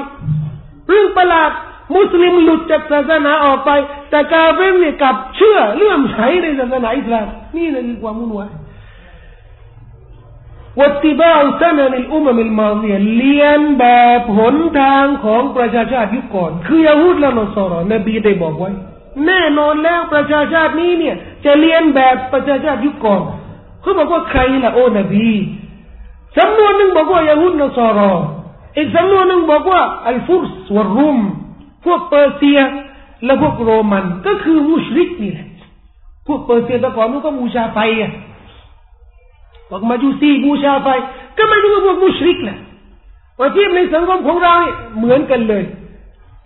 [0.88, 1.50] เรื่องประหลาด
[1.94, 3.70] มุสลิมหลุดจากศาสนาออกไป
[4.10, 8.50] แต่กาเฟรเนี่ยกลับเชื่อเลื่อมใสในศาสนาอิสลามนี่เลยคือความวุ่นวาย
[10.80, 13.86] วัติบ้าสนในอุมมิลมาเนียเลียนแบ
[14.18, 18.70] บหนทางของประชาชาติยุคก่อน คือยาฮูดและนอสรอนบีได้บอกไว้
[19.26, 23.22] แน่นอนแล้วประชาชาตินี้เนี่ย จะเลียนแบบประชาชาติยุคก่อน
[23.80, 25.28] เขาบอกว่าใครล่ะโอ้นบี
[26.36, 28.12] สำนวนหนึ่งบอกว่ายาฮูดนอสรอ
[28.76, 31.18] อีกสำนวนหนึ่งบอกว่าอัลฟุรสวรุม
[31.84, 32.60] พวกเปอร์เซีย
[33.24, 35.46] และพวกโรมัน ก็คือมุชริกนี่แหละ
[36.26, 38.12] พวกเปอร์เซียแต่ก่อนมันก็บูชาไฟอะ
[39.70, 40.88] บอกมาจูซีบูชาไฟ
[41.38, 42.58] ก็ไม่รู้ว่าพวกมุชริกแหละ
[43.38, 45.64] ว่าที่ในสังคมของเราเนี่ยเหมือนกันเลย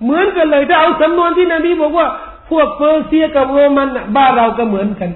[0.03, 2.07] เหมือนกันเลยถ้าเอาสำนวนที่นบีบอกว่า
[2.51, 5.11] พวกเปอร์เซียกับโรมันบ้านเราก็เหมือนกัน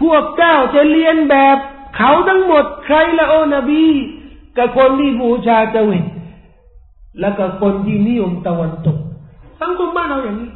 [0.00, 1.56] พวกเจ้าจะเรียนแบบ
[1.96, 3.84] เขาทั้งหมดใครละโอนบี
[4.56, 6.04] กับคนที่บูชาเจวิต
[7.20, 8.98] แล้วก็คนที่นิยมตะวันตก
[9.60, 10.50] สังคมบ้านเราอย่างนี้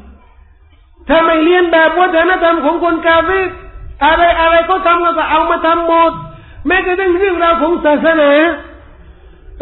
[1.08, 3.30] ถ้าไม่เรียนแบบวัฒนธรรมของคนกาเฟ
[4.04, 6.12] อะไรอะไรก็ทำเราก็เอามาทำหมด
[6.66, 8.30] แม้กระทั่งเรื่องราวของศาสนา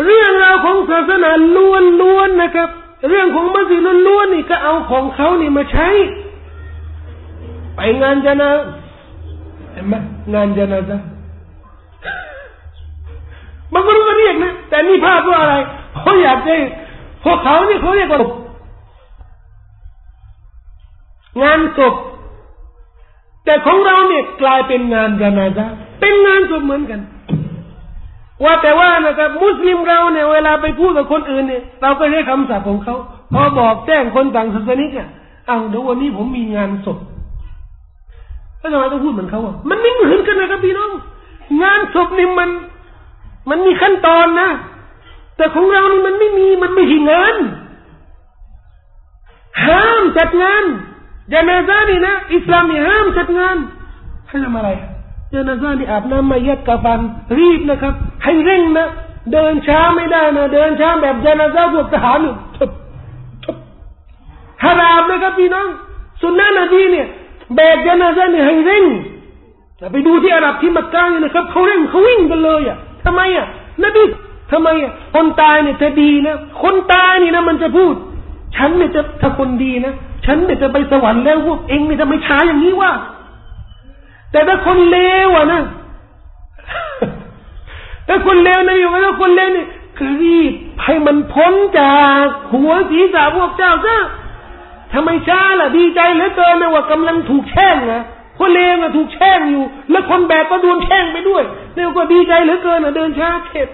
[0.04, 2.68] เรื่องราวของศาสนาล้วนๆนะครับ
[3.08, 5.88] เรื่องของมัสยิดล้วนๆนี่ก็เอาของเขานี่มาใช้
[7.76, 8.50] ไปงานจนา
[9.72, 9.94] เห็นไหม
[10.34, 10.98] งานจนาซะ
[13.72, 15.54] บางคนก็เรียกนะ แต่นี่ภาพว่าอะไร
[16.00, 16.56] เขาอยากได้
[17.24, 18.20] พวกเขานี่เขาเรียกว่า
[21.42, 21.94] งานศพ
[23.44, 25.66] แต่ของเราเนี่ยกลายเป็นงานจนาซา
[26.02, 27.00] เป็นงานศพเหมือนกัน
[28.44, 32.96] ว่าแต่ว่านะครับ มุสลิมเราเนี่ยเวลาไปพูดกับคนอื่นเนี่ย เราก็ใช้คำศัพท์ของเขา
[33.32, 35.08] พอบอกแจ้งคนต่างศาสนิกอะ
[35.48, 36.98] อ้าวเดี๋ยววันนี้ผมมีงานศพ
[38.58, 40.90] แล้วทำไมต้องพูดเหมือนเขาอะมันไม่เหมือนกันนะครับพี่น้อง
[41.62, 42.50] งานศพนี่มัน
[43.50, 44.48] มันมีขั้นตอนนะ
[45.36, 47.36] แต่ของเรานี่มันไม่มีมันไม่ใช่งาน
[49.66, 50.64] ห้ามจัดงาน
[51.32, 53.56] จนาซานี่นะอิสลามห้ามจัดงาน
[54.28, 54.70] ให้ทำอะไร
[55.32, 57.00] จนาซานี่อาบน้ำมาเย็ดกาฟัน
[57.38, 58.88] รีบนะครับ ให้เร่งนะ
[59.32, 62.18] เดินช้าไม่ได้นะ เดินช้าแบบจนาซาพวกทหาร
[62.56, 62.70] ทุบ
[63.44, 63.56] ทุบ
[64.62, 65.68] ฮารามนะครับพี่น้อง
[66.22, 67.06] สุนนะนบีเนี่ย
[67.56, 68.84] แบบจนาซานี่ยให้เร่ง
[69.92, 73.46] ไปดูที่อาหรับที่มักกะเนี่ยนะครับเขาเร่งเขาวิ่งกันเลยอะทำไมอะ
[73.84, 74.02] นบี
[74.52, 77.94] ทำไมอะคนตายเนี่ยจะดีนะคนตายนี่นะมันจะพูด
[78.56, 79.94] ฉันเนี่ยจะถ้าคนดีนะ
[80.26, 82.90] ฉันเนี่ยจะไปสวรรค์แล้วพวกเองเนี่ยจะไม่ช้าอย่างนี้ว่า
[84.32, 85.62] แต่ถ้าคนเลวอะนะ
[88.08, 89.68] ถ้าคนเลวนะอยู่ว่าคนเลวเนี่ย
[89.98, 90.52] คือรีบ
[90.84, 93.96] ให้มันพ้นจากหัวศีรษะพวกเจ้าซะ
[94.92, 98.02] ทำไมช้าล่ะดีใจเหลือเกินนะว่ากำลังถูกแช่งนะ
[98.38, 101.42] คนเลวนะถูกแช่งอยู่ แล้วคนแบกก็โดนแช่งไปด้วย
[101.74, 103.68] เนี่ยก็ดีใจเหลือเกินนะเดินช้าเข็ด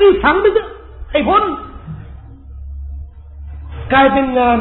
[0.00, 0.68] รีบฝังไปเถอะ
[1.10, 1.42] ให้พ้น
[3.92, 4.60] กลายเป็นงาน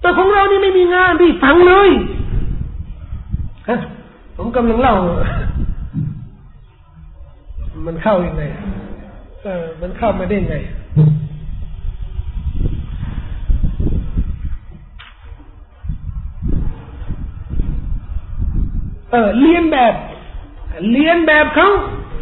[0.00, 1.88] แต่ของเรานี่ไม่มีงานที่ฟังเลย
[4.36, 4.94] ผมกำลังเล่า
[7.86, 8.42] มันเข้ายังไง
[9.42, 10.56] เออมันเข้ามาได้ไง
[19.10, 19.94] เออเลียนแบบ
[20.92, 21.68] เลียนแบบเขา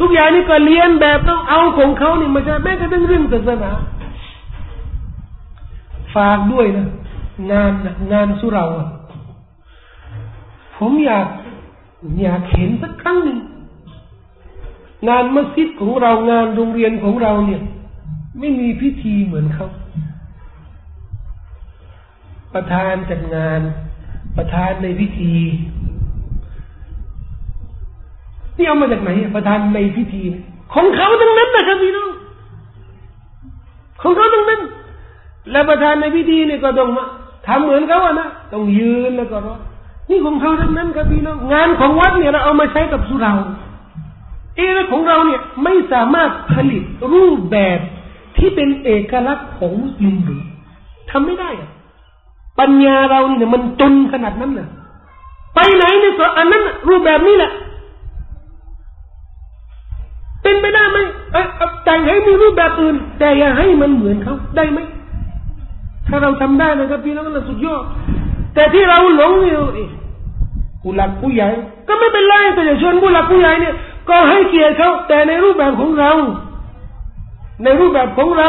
[0.01, 3.71] ทุกอย่างนี่ก็เลียนแบบต้องเอาของเขานี่มาใช้แม้กระทั่งเรื่องศาสนา
[6.15, 6.87] ฝากด้วยนะ
[7.51, 7.73] งาน
[8.13, 8.65] งานสุเรา
[10.77, 11.27] ผมอยาก
[12.23, 13.39] อยากเห็นสักครั้งหนึ่ง
[15.09, 17.63] งานมัสยิดของเรางานโรงเรียนของเราเนี่ย
[18.39, 19.69] ไม่มีพิธีเหมือนเขา
[22.55, 23.61] ประธานจัดงาน
[24.37, 25.33] ประธานในพิธี
[28.57, 30.23] นี่เอามาจากไหนประธานในพิธี
[30.75, 32.11] ของเขาทั้งนั้นนะครับพี่น้อง
[34.03, 34.61] ของเขาทั้งนั้น
[35.51, 37.05] และประธานในพิธีเนี่ยก็ต้องมา
[37.47, 39.57] ทำเหมือนเขาอะนะต้องยืนแล้วก็รอ
[40.11, 43.33] นี่ของเขาทั้งนั้นครับพี่น้องงานของวัดเนี่ยเราเอามาใช้กับสุรา
[44.57, 46.83] เออของเราเนี่ยไม่สามารถผลิต
[47.13, 47.79] รูปแบบ
[48.37, 50.43] ที่เป็นเอกลักษณ์ของมุสลิมหรือ
[51.11, 51.71] ทำไม่ได้อะ
[52.61, 54.69] ปัญญาเราเนี่ยมันจนขนาดนั้นเลย
[55.55, 57.53] ไปไหนเนี่ยก็อันนั้นรูปแบบนี้แหละ
[60.43, 60.99] เป็นไปได้ไหม
[61.85, 64.79] แต่งให้มีรูปแบบอื่น แต่อย่าให้มันเหมือนเขาได้ไหม
[66.09, 67.85] ถ้าเราทำได้นะครับพี่น้องเราสุดยอด
[68.57, 69.63] แต่ที่เราหลงอยู่
[70.83, 71.49] ผู้หลักผู้ใหญ่
[71.89, 73.75] ก็ไม่เป็นไรแต่อย่าชวนผู้หลักผู้ใหญ่เนี่ย
[74.09, 76.11] ก็ให้เกียรติเขาแต่ในรูปแบบของเรา
[77.63, 78.49] ในรูปแบบของเรา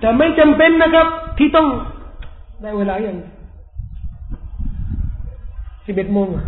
[0.00, 1.06] แต่ไม่จำเป็นนะครับ
[1.38, 1.66] ที่ต้อง
[2.62, 3.16] ได้เวลาอย่าง
[5.86, 6.44] สิบเอ็ดโมงอะ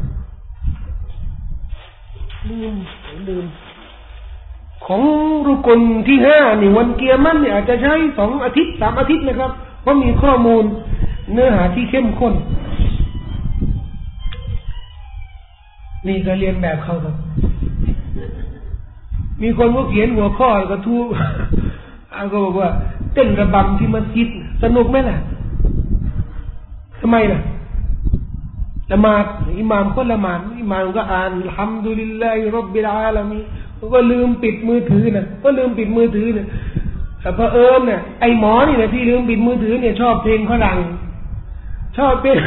[2.49, 2.75] ลืม
[3.29, 3.45] ลืม
[4.87, 5.03] ของ
[5.47, 9.51] รุกลที่ห้านี่วันเกียร์มันเนี่ยอาจจะใช้สองอาทิตย์สามอาทิตย์นะครับ
[9.83, 10.65] เพราะมีข้อมูล
[11.33, 12.35] เนื้อหาที่เข้มข้น
[16.09, 17.15] นี่ก็เรียนแบบเขาครับ
[19.43, 20.97] มีคนก็เขียนหัวข้อก็ทู
[22.15, 22.71] อาก็บอกว่า
[23.15, 24.29] เต้นระบำที่มัสยิด
[24.63, 25.19] สนุกไหมล่ะ
[27.01, 27.41] ทำไมล่ะ
[28.93, 29.25] ละหมาด
[29.59, 33.41] อิหมามก็ละหมาดอิหมามก็อ่านทำดุลิลลาฮิรับบิลอาลามี
[33.95, 36.47] ก็ลืมปิดมือถือนะก็ลืมปิดมือถือนะ
[37.21, 40.79] แต่พอเอิญเนี่ยไอหมอนี่นะที่ลืมปิดมือถือเนี่ยชอบเพลงฝรั่ง
[41.99, 42.39] ชอบเพลง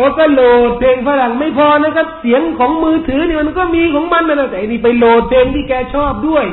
[0.00, 6.44] เขาก็โหลดเพลงฝรั่งไม่พอนะครับ เสียงของมือถือเนี่ยมันก็มีของมันนะแต่นี่ไปโหลดเพลงที่แกชอบด้วย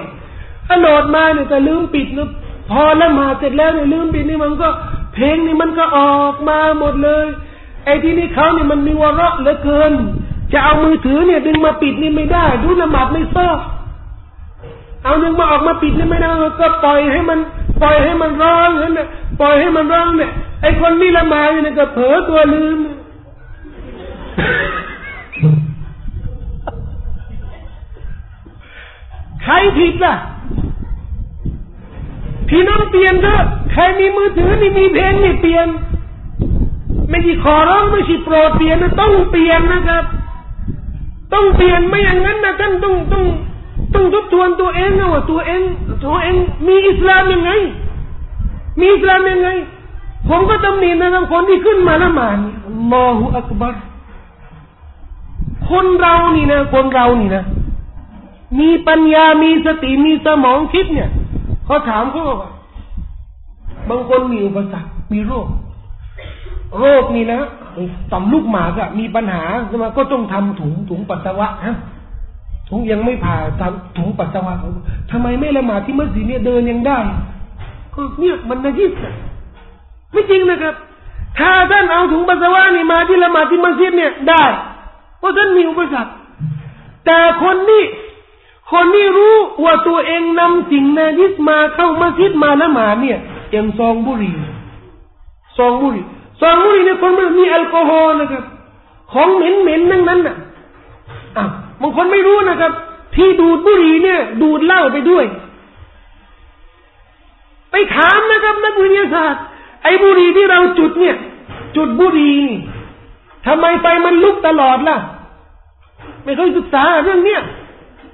[0.67, 2.29] ถ้าโหลดมาเนี่ยแต่ลืมปิดนะ
[2.71, 4.67] พอละหมาดเสร็จแล้วเนี่ยลืมปิดนี่มันก็
[5.13, 7.25] เพลงนี่มันก็ออกมาหมดเลย
[7.85, 9.91] ไอ้ที่นี่เขาเนี่ยมันมีวาระเหลือเกิน
[10.53, 13.59] จะเอามือถือเนี่ย ดึงมาปิดนี่ไม่ได้ ดูละหมาดไม่ซอก
[15.03, 16.29] เอาดึงมาออกมาปิดนี่ไม่ได้
[16.59, 17.39] ก็ปล่อยให้มัน
[17.81, 19.07] ปล่อยให้มันร้องนั่นแหละ
[19.39, 20.31] ปล่อยให้มันร้องเนี่ย
[20.61, 22.79] ไอ้คนนี่ละหมาดเนี่ยก็เผลอตัวลืม
[29.43, 30.15] ใครผิดล่ะ
[32.49, 33.41] พี่น้องเปลี่ยนเถอะ
[33.73, 35.67] ใครมีมือถือนี่มีเพลงนี่เปลี่ยน
[37.09, 40.03] ไม่ใช่ขอร้องไม่ใช่โปรดเปลี่ยนนะต้องเปลี่ยนนะครับ
[41.33, 43.23] ต้องเปลี่ยนไม่อย่างนั้นนะท่านต้องต้อง
[43.93, 45.61] ต้องทบทวนตัวเองนะว่าตัวเอง
[46.05, 46.35] ตัวเอง
[46.67, 47.51] มีอิสลามยังไง
[48.79, 49.49] มีอิสลามยังไง
[50.29, 53.75] ผมก็ตำหนินะครับคนที่ขึ้นมาละหมาดอัลลอฮฺอักบัร
[55.69, 57.43] คนเรานี่นะ คนเรานี่นะ
[58.59, 61.09] มีปัญญามีสติมีสมองคิดเนี่ย
[61.65, 62.51] เขาถามเขาบอกว่า
[63.89, 65.47] บางคนมีอุปสรรคมีโรค
[66.79, 67.39] โรคนี่นะ
[68.11, 71.75] ต่อมลูกหมากอะมีปัญหาใช่ไหมก็ต้องทำถุงถุงปัสสาวะฮะ
[72.69, 74.53] ถุงยังไม่ผ่าทำถุงปัสสาวะ
[75.11, 76.97] ทำไมไม่ละหมาดที่มัสยิดเนี่ยเดินยังได้
[77.93, 78.91] ก็เนี่ยมันนะยิส
[80.11, 80.75] ไม่จริงนะครับ
[81.39, 84.43] ถ้าท่านเอาถุงปัสสาวะนี่มาที่ละหมาดที่มัสยิดเนี่ยได้
[85.19, 86.13] เพราะท่านมีอุปสรรค
[87.05, 87.83] แต่คนนี้
[88.71, 93.19] คนที่รู้ว่าตัวเองนำสิ่งนาจิสมาเข้ามัสยิดมาละหมาดเนี่ย
[93.51, 94.35] อย่างซองบุหรี่
[95.57, 96.05] ซองบุหรี่
[96.41, 98.43] ซองบุหรี่เนี่ยคนมันมีแอลกอฮอล์นะครับ
[99.13, 100.35] ของเหม็นเหม็นนั่งนั้นน่ะ
[101.37, 101.45] อะ
[101.81, 102.71] บางคนไม่รู้นะครับ
[103.15, 105.25] ที่ดูดบุหรี่เนี่ย ดูดเหล้าไปด้วย
[107.71, 109.41] ไปถามนะครับนักวิทยาศาสตร์
[109.83, 111.15] ไอ้บุหรี่ที่เราจุดเนี่ย
[111.75, 112.39] จุดบุหรี่
[113.47, 114.97] ทำไมไฟมันลุกตลอดล่ะ
[116.23, 117.41] ไม่เคยศึกษาเรื่องเนี้ย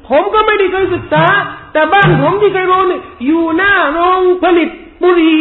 [0.09, 1.23] ผมก็ไม่ได้เคยศึกษา
[1.73, 4.69] แต่บ้านผมที่ไคโรเนี่ยอยู่หน้าโรงผลิต
[5.03, 5.37] บุหรี่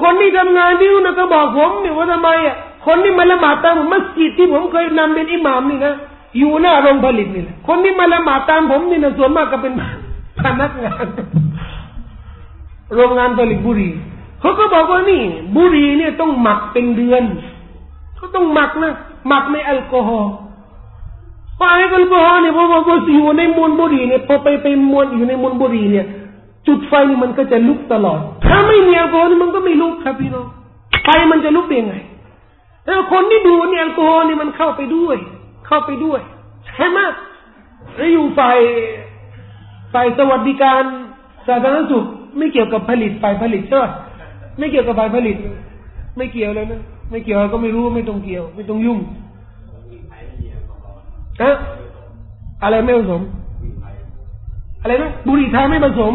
[0.00, 2.56] คนที่ทำงานที่นู่นก็บอกผมเนี่ยว่าทำไมอะ
[2.86, 5.94] คนที่มาละหมาดตามผมมัสยิดที่ผมเคยนำเป็นอิหมามนี่นะ
[6.38, 9.72] อยู่หน้าโรงผลิตนี่แหละคนที่มาละหมาดตามผมนี่นะส่วนมากก็เป็น
[10.40, 11.06] พนักงาน
[12.94, 13.92] โรงงานผลิตบุหรี่
[14.40, 15.22] เขาก็บอกว่านี่
[15.56, 17.22] บุหรี่เนี่ยต้องหมักเป็นเดือน
[18.26, 18.92] เขาต้องหมักนะ
[19.28, 20.32] หมักในแอลกอฮอล์
[21.58, 26.06] พอไอ้แอลกอฮอล์เนี่ยพอพออยู่ในมวลบุหรี่เนี่ยพอไปเป็นมวลอยู่ในมวลบุหรี่เนี่ย
[26.66, 30.46] จุดไฟนี่มันก็จะลุกตลอด ถ้าไม่มีแอลกอฮอล์มันก็ไม่ลุกครับพี่น้อง
[31.04, 31.96] ไฟมันจะลุกได้ยังไง
[32.86, 35.16] แล้วคนที่ดูเนี่ยแอลกอฮอล์นี่มันเข้าไปด้วย
[35.66, 36.20] เข้าไปด้วย
[36.76, 36.98] ใช่ไหม
[37.96, 38.58] แล้วอยู่ฝ่าย
[39.92, 40.82] ฝ่ายสวัสดิการ
[41.46, 42.04] สาธารณสุข
[42.38, 43.84] ไม่เกี่ยวกับผลิตฝ่ายผลิตใช่ไหม
[44.58, 45.36] ไม่เกี่ยวกับฝ่ายผลิต
[46.16, 48.98] ไม่เกี่ยวเลยนะ ไม่เกี่ยวก็ไม่รู้ไม่ต้องเกี่ยว ไม่ต้องยุ่ง
[51.42, 51.50] อะ
[52.62, 53.22] อะไรไม่ผสม
[54.82, 56.14] อะไรนะบุหรี่ไทยไม่ผสม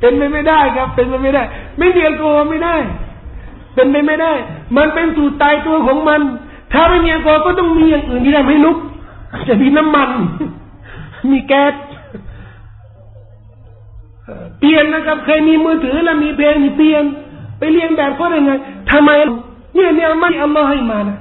[0.00, 1.42] เป็นไปไม่ได้ครับ เป็นไปไม่ได้
[1.78, 2.76] ไม่มีแอลกอฮอล์ไม่ได้
[3.74, 4.32] เป็นไปไม่ได้
[4.76, 6.20] มันเป็นสูตรตายตัวของมัน
[6.72, 8.76] ถ้าไม่มีแอลกอฮอล์ก็ต้องมีอย่างอื่นที่ทำให้ลุก
[9.48, 10.10] จะมีน้ำมัน
[11.30, 11.74] มีแก๊ส
[14.60, 17.04] เปลี่ยนนะครับเคยมีมือถือแล้วมีเพลงมีเปลี่ยน
[17.58, 18.52] ไปเรียนแบบเขาได้ไง
[18.90, 19.10] ทำไม
[19.74, 21.18] เนี่ยเนี่ยไม่อัลลอฮ์ให้มานะ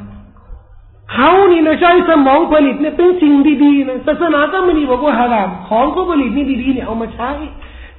[1.13, 3.33] เขานี่นะใช้สมองผลิตเนี่ยเป็นสิ่ง
[3.63, 7.31] ดีๆนะศาสนาก็ไม่ได้บอกว่าฮารามของเขาผลิตนี่ดีๆเนี่ยเอามาใช้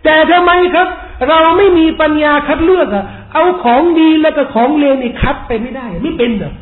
[0.05, 0.89] แต่ทำไมครับ
[1.29, 3.05] เราไม่มีปัญญาคัดเลือกอะ
[3.35, 6.53] เอาของดีแล้วก็ของเลวนี่คัดไปไม่ได้ ไม่เป็นหรอ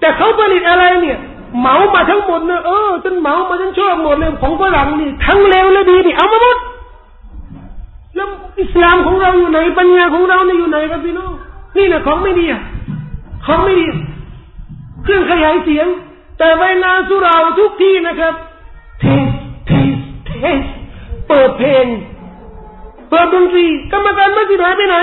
[0.00, 1.18] แต่เขาผลิตอะไรเนี่ย
[1.58, 6.56] เหมามาทั้งหมดนะเออฉันเหมามาฉันชอบหมดเลยของฝรั่งนี่ทั้งเลวและดีนี่เอามาหมด
[8.14, 8.28] แล้ว
[8.60, 11.32] อิสลามของเราอยู่ไหนปัญญาของเราเนี่ยอยู่ไหนครับพี่น้อง
[11.76, 12.62] นี่นะของไม่ดีอะ
[13.46, 13.86] ของไม่ดี
[15.02, 15.86] เครื่องขยายเสียง
[16.38, 18.34] แต่เวลาสุราทุกที่นะครับ
[19.00, 19.28] test
[19.66, 20.60] test test
[21.28, 21.86] เปิดเพลง
[23.08, 24.96] เปิดดนตรีกรรมการไม่สิหายไปไหน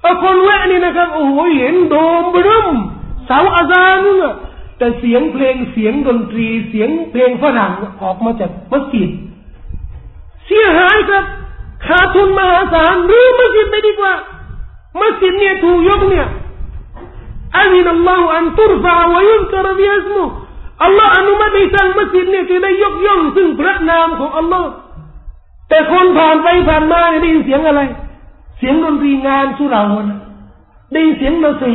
[0.00, 2.68] เออคนแวะนี่นะครับ โอ้โหเห็นโดมบรึม
[3.26, 4.34] เสาอาซานน่ะ
[4.78, 7.72] แต่เสียงเพลงเสียงดนตรีเสียงเพลงฝรั่ง
[8.02, 9.10] ออกมาจากมัสยิด
[10.46, 11.24] เสียหายครับ
[11.86, 14.12] ขาดทุนมหาศาลรื้อมัสยิดไปดีกว่า
[15.00, 16.26] มัสยิดเนี่ยถูกยกเนี่ย
[17.56, 17.68] อัล
[18.08, 20.22] ลอฮฺอันตุรฟะวยุนกรบิอัสมุ
[20.84, 24.68] อัลลอฮ์อนุมัติให้สร้างมัสยิดเนี่ยจะได้ยกย่องซึ่งพระนามของอัลลอฮ์
[25.68, 27.80] แต่คนผ่านไปผ่านมาได้ยินเสียงอะไร
[28.58, 30.06] เสียงดนตรีงานสุราวน
[30.92, 31.74] ได้ยินเสียงดนตรี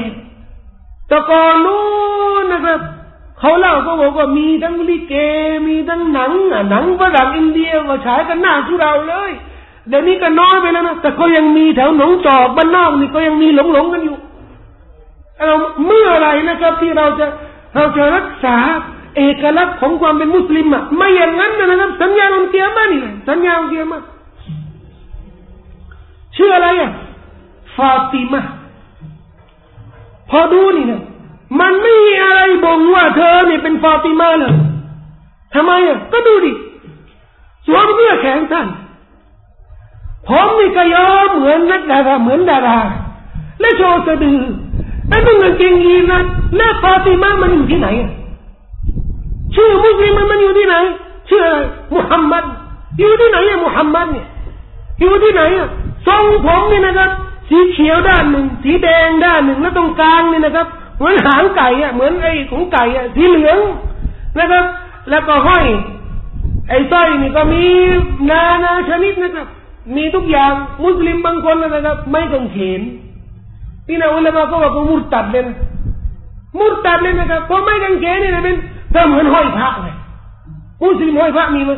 [1.08, 1.82] แต่ก่อนนู้
[2.42, 2.80] นนะครับ
[3.40, 5.14] เขาเล่าเขาบอกว่ามีทั้งลิเก
[5.68, 6.32] มีทั้งหนัง
[6.70, 9.32] หนังฝรั่งอินเดียมาฉายกันหน้าสุเราเลย
[9.88, 14.18] เดี๋ยวนี้ก็น้อยไปแล้วนะแต่ก็ยังมีแถวหนองจอกบ้านนอกนี่ก็ยังมีหลงหลงกันอยู่
[15.46, 17.28] เราเมื่อไรนะครับที่เราจะ
[17.76, 18.58] เราจะรักษา
[19.18, 24.00] เอกลักษณ์ของความเป็นมุสลิมอะไม่อย่างนั้นนะครับสัญญาอันเกียมานี่สัญญาอันเกียมา
[26.36, 26.92] ชื่ออะไรอะ
[27.76, 28.42] ฟาติมา
[30.30, 31.02] พอดูนี่นะ
[31.60, 34.54] มันไม่มีอะไรบ่งว่าเธอเนี่ยเป็นฟาติมาเลย
[35.54, 36.52] ทำไมอะก็ดูดิ
[37.66, 38.68] สวมเสื้อแขนสั้น
[40.28, 42.80] ผมนี่ก็ยอมเหมือนนักดาราเหมือนดารา
[43.60, 44.42] และโชว์สะดือ
[45.10, 46.22] ไอ้พวกเงินเกงยีนะ
[46.58, 47.88] และฟาติมามันอยู่ที่ไหน
[49.56, 50.76] ชื่อมุสลิมมันอยู่ที่ไหน
[51.30, 51.46] ชื่อ
[51.96, 52.44] มุฮัมมัด
[53.00, 54.28] อยู่ที่ไหนอะมุฮัมมัดเนี่ย
[55.00, 55.70] อยู่ที่ไหนอะ
[56.08, 57.12] ทรงผมนี่นะครับ
[57.50, 60.68] สีเขียวด้านหนึ่ง สีแดงด้านหนึ่ง แล้วตรงกลางนี่นะครับ
[61.00, 63.58] เหมือนหางไก่อะเหมือนไอ้ของไก่อะสีเหลือง
[64.40, 64.66] นะครับ
[65.10, 65.66] แล้วก็ห้อย
[66.70, 67.64] ไอ้สร้อยนี่ก็มี
[68.30, 69.48] นานาชนิดนะครับ
[69.96, 70.52] มีทุกอย่าง
[70.84, 72.82] มุสลิมบางคนนะครับ ไม่ต้องเขน
[73.88, 75.58] ที่นาอุลามะก็บอกว่ามุรตัดเลยนะ
[76.60, 78.56] มุรตัดเลยนะครับเพราะไม่กังเขนนี่นะเป็น
[78.94, 79.96] ถ้าเหมือนห้อยพระเลย
[80.84, 81.72] มุสลิมห้อยพระมีไหม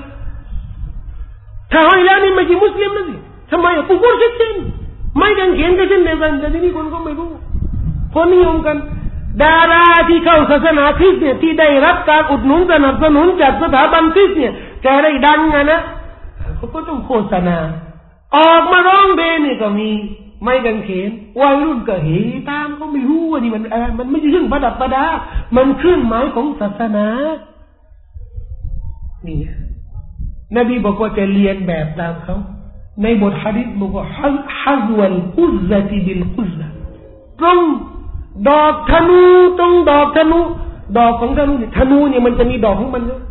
[1.72, 3.16] ถ้าห้อยแล้วนี่ไม่ใช่มุสลิมนะสิ
[3.52, 4.56] ทำไมอะกูพูดเช่น
[5.18, 7.30] ไม่กังเขนก็เช่นเดียวกันแต่ที่นี่คนก็ไม่รู้
[8.14, 8.78] คนนิยมกัน
[9.44, 14.54] ดาราที่เข้าศาสนาคริสต์เนี่ยที่ได้รับการอุดหนุนสนับสนุนจากสถาบันคริสต์เนี่ย
[14.84, 15.82] แกได้ดังไงนะ
[16.56, 17.58] เขาก็ต้องโฆษณา
[18.36, 19.90] ออกมาร้องเพลงนี่ก็มี
[20.44, 21.10] ไม่กังเขน
[21.40, 22.10] วัยรุ่นก็เฮ
[22.50, 25.06] ตามก็ไม่รู้ว่านี่มันอะไรมันไม่ใช่เรื่องประดับประดา
[25.56, 27.08] มันเครื่องหมายของศาสนา
[29.28, 29.40] นี่
[30.58, 32.38] นบีบอกว่าจะเรียนแบบตามเขา
[33.04, 36.52] ในบทฮะดิษบอกว่าฮัซวัลกุซติบิลกุซ
[37.42, 37.60] ตรง
[38.50, 39.22] ดอกธนู
[39.60, 40.40] ตรงดอกธนู
[40.98, 43.22] ดอกของธนูเนี่ยธนูเนี่ยมันจะมีดอกของมันเนะ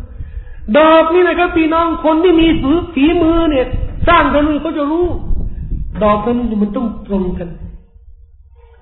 [0.77, 3.65] ดอกนี่นะครับพี่น้องคนที่มีฝีฝีมือเนี่ย
[4.07, 5.05] สร้างธนูเขาจะรู้
[6.03, 7.49] ดอกธนูมันต้องตรงกัน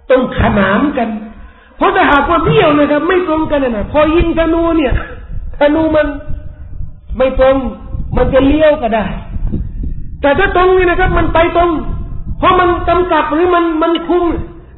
[0.10, 1.10] ต้องขนานกัน
[1.78, 4.94] เพราะถ้าหากว่าเบี้ยวนะครับ ไม่ตรงกันนะพอยิงธนูเนี่ย
[5.60, 6.08] ธนูมัน
[7.18, 7.56] ไม่ตรง
[8.18, 9.06] มันจะเลี้ยวก็ได้
[10.22, 11.70] แต่ถ้าตรงนี่นะครับ มันไปตรง
[12.40, 14.24] เพราะมันกำกับหรือมันมันคุม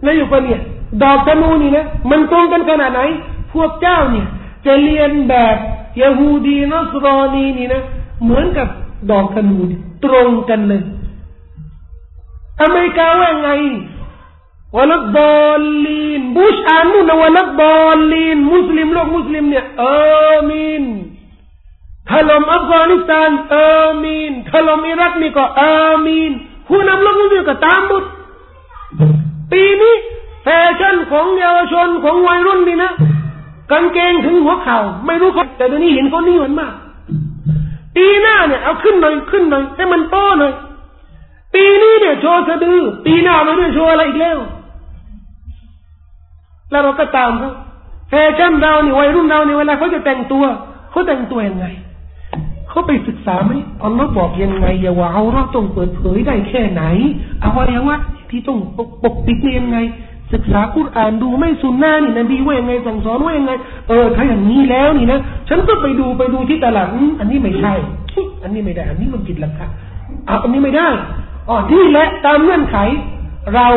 [0.04, 0.62] ในอยู่ปะเนี่ย
[1.04, 3.02] ดอกธนูนี่นะมันตรงกันขนาดไหน
[3.54, 4.28] พวกเจ้าเนี่ย
[4.66, 5.56] จะเลียนแบบ
[6.02, 7.82] ยาฮูดีนัสรอนีนี่นะ
[8.24, 8.68] เหมือนกับ
[9.12, 9.58] ดอกธนู
[10.06, 10.82] ตรงกันเลย
[12.62, 13.50] อเมริกาว่าไง
[14.76, 20.84] ولا الضالين บุชอ่านนู่นนะ ولا الضالين มุสลิมโลกมุสลิมเนี่ยอามีน
[22.10, 25.76] ถล่มอัฟกานิสถานอามีนถล่มอิรักนี่ก็อา
[26.06, 26.32] มีน
[26.68, 28.10] ผู้นำโลกมุสลิมก็ตามบุช
[29.52, 29.96] ปีนี้
[30.44, 30.48] แฟ
[30.80, 32.92] ชั่นของเยาวชนของวัยรุ่นนี่นะ
[33.72, 36.74] กางเกงถึงหัวเข่าไม่รู้เขาแต่ตอนนี้เห็นเขานี่มันมาก
[37.96, 40.54] ปีหน้าเนี่ยเอาขึ้นหน่อยขึ้นหน่อยให้มันโตหน่อย
[41.54, 44.38] ปีนี้เนี่ยโชว์สะดือ ปีหน้าไม่รู้โชว์อะไรอีกแล้ว
[46.72, 47.52] แล้วเราก็ตามเขา
[48.10, 50.44] แฟชั่นเราเนี่ยวัยรุ่นเราเนี่ยเวลาเขาจะแต่งตัว
[50.92, 51.66] เขาแต่งตัวยังไง
[52.70, 53.52] เขาไปศึกษาไหม
[53.84, 56.84] อัลลอฮ์บอกยังไงอย่าว่าเอาเราต้องเปิดเผยได้แค่ไหน
[57.44, 57.96] อวัยวะ
[58.30, 58.60] ที่ต้อง
[59.04, 59.78] ปกปิดนี่ยังไง
[60.34, 63.52] ศึกษาคุรอานดูไม่สุนนะนี่นบีว่ายังไงสั่งสอนว่ายังไง
[63.88, 65.20] เออถ้าอย่างนี้แล้วนี่นะ
[65.50, 66.88] ฉันก็ไปดูไปดูที่ตลาด
[67.20, 67.74] อันนี้ไม่ใช่
[68.44, 69.70] อันนี้ไม่ได้ อันนี้มันผิดหลักการ
[70.30, 70.88] อะอันนี้ไม่ได้
[71.50, 72.78] อ๋อที่และตามเงื่อนไข
[73.56, 73.68] เรา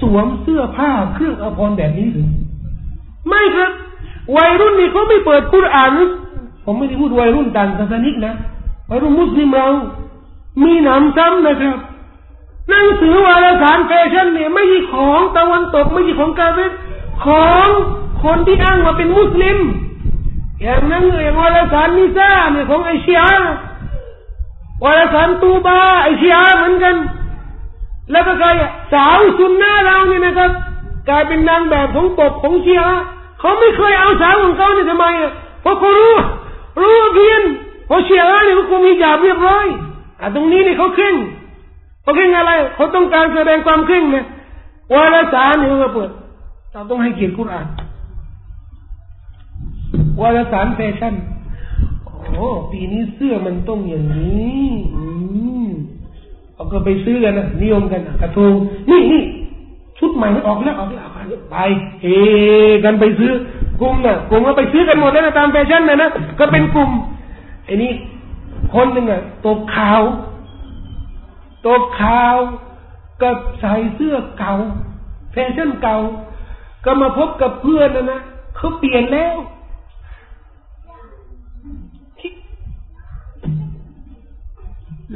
[0.00, 2.28] สวมเสื้อผ้าเครื่องอภรรแบบนี้หรือ
[3.28, 3.70] ไม่ครับ
[4.36, 5.90] วัยรุ่นนี่เขาไม่เปิดคุรอาน
[6.64, 8.34] ผมไม่ได้พูดวัยรุ่นต่างศาสนิกนะ
[8.90, 9.68] วัยรุ่นมุสลิมเรา
[10.64, 11.76] มีหนำซ้ำนะครับ
[12.68, 16.72] หนังสือวารสารแฟชั่นเนี่ยไม่ใช่ของตะวันตกไม่ใช่ของกาเฟต
[17.24, 17.68] ของ
[18.22, 19.58] คนที่อ้างว่าเป็นมุสลิม
[20.62, 23.20] อย่างนั้นอย่างวารสารนิซ่าเนี่ยของไอเชีย
[24.84, 26.96] วารสารตูบาไอเชียเหมือนกัน
[28.10, 28.54] แล้วก็กลาย
[28.92, 30.50] สาวซุนนะเราเนี่ยนะครับ
[31.08, 32.82] กลายเป็นนางแบบของตบของเชีย
[33.40, 36.14] เขาไม่เคยเอาสาวของเขาเนี่ยทำไมอะเพราะเขารู้
[36.80, 37.42] รู้เพียน
[37.86, 39.66] เพราะเชียเนี่ยเขาคงมีจาบเรียบร้อย
[40.20, 41.14] อะตรงนี้เนี่ยเขาขึ้น
[42.04, 44.24] เขาเข่งอะไรเขาต้องการแสดงความเคร่งนะ
[44.94, 46.10] วารสารนี่ก็เปิด
[46.72, 47.66] เราต้องให้เกียรติกุรอาน
[50.20, 51.14] วารสารแฟชั่น
[52.04, 55.04] โอ้ปีนี้เสื้อมันต้องอย่างนี้อื
[55.66, 55.68] ม
[56.54, 58.52] เอาก็ไปซื้อกันนะนิยมกันนะกระทง
[58.90, 59.22] นี่นี่
[59.98, 61.08] ชุดใหม่ออกแล้วออกแล้ว
[61.50, 61.56] ไป
[62.02, 62.06] เฮ
[62.84, 63.32] กันไปซื้อ
[63.80, 66.90] กลุ่มนะกลุ่มก็ไปซื้อกันหมดแล้วนะตามแฟชั่นนะนะก็เป็นกลุ่ม
[67.64, 67.92] ไอ้นี่
[68.74, 70.00] คนหนึ่งอะตกขาว
[71.66, 72.36] ตกขาว
[73.22, 74.54] กับใส่เสื้อเก่า
[75.32, 75.96] แฟชั่นเก่า
[76.84, 78.20] ก็มาพบกับเพื่อนนะนะ
[78.56, 79.36] เขาเปลี่ยนแล้ว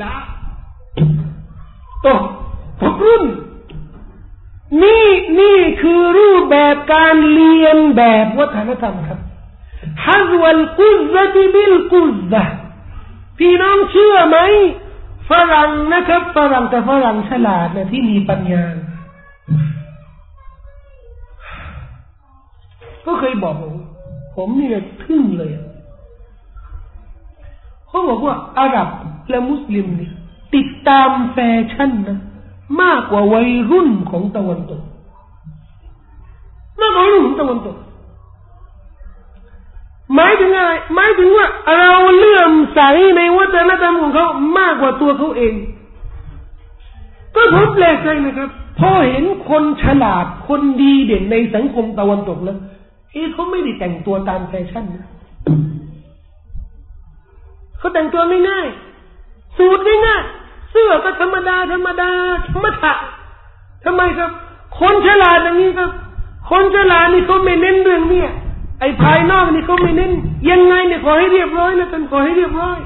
[0.03, 0.15] ละ
[2.07, 2.23] ตก
[2.83, 3.25] ตกรุ่น
[4.83, 5.07] นี่
[5.41, 9.19] นี่คือรูปแบบการเรียนแบบวัฒนธรรมครับ
[10.05, 12.45] ฮัซวัลกุซะติบิลกุซะ
[13.39, 14.39] พี่น้องเชื่อไหม
[15.31, 18.65] ฝรั่งนะครับฝรั่งแต่ฝรั่งฉลาดนะที่มีปัญญา
[23.07, 23.75] ก็เคยบอกผม
[24.37, 24.69] ผมนี่
[25.05, 25.53] ทึ่งเลย
[27.89, 28.89] เขาบอกว่าอาหรับ
[29.31, 30.13] และมุสลิมเนี่ย
[30.55, 31.39] ติดตามแฟ
[31.73, 32.19] ชั่นนะ
[32.83, 34.83] มากกว่าวัยรุ่นของตะวันตก
[36.81, 37.77] มากกว่าวัยรุ่นของตะวันตก
[40.15, 41.47] หมายถึงอะไรหมายถึงว่า
[41.79, 42.81] เราเลื่อมใส
[43.17, 44.27] ในวัฒนธรรมของเขา
[44.59, 45.55] มากกว่าตัวเขาเอง
[47.35, 52.59] ก็ผมแปลกใจนะครับพอเห็นคนฉลาดคนดีเด่นในสังคมตะวันตกแล้ว
[53.11, 55.07] เฮ้เขาไม่ได้แต่งตัวตามแฟชั่นนะ
[57.79, 62.11] เขาแต่งตัวง่ายๆสูตรง่ายๆเสื้อก็ธรรมดา ธรรมดา
[62.53, 62.91] ธรรมดา
[63.85, 64.31] ทำไมครับ
[64.81, 65.91] คนฉลาดอย่างนี้ครับ
[66.51, 68.31] คนฉลาดนี่เขาไม่เน้นเรื่องเนี้ย
[68.81, 70.13] ไอ้ภายนอกนี่เขาไม่เน้น
[70.51, 72.77] ยังไงเนี่ยขอให้เรียบร้อยนะกันขอให้เรียบร้อย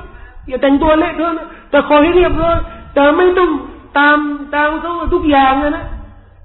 [0.49, 2.57] อย่าแต่งตัวเละเท่านะแต่ขอให้เรียบร้อย
[2.95, 3.51] แต่ไม่ต้อง
[3.99, 4.19] ตาม
[4.55, 5.85] ตามเขาทุกอย่างนะนะ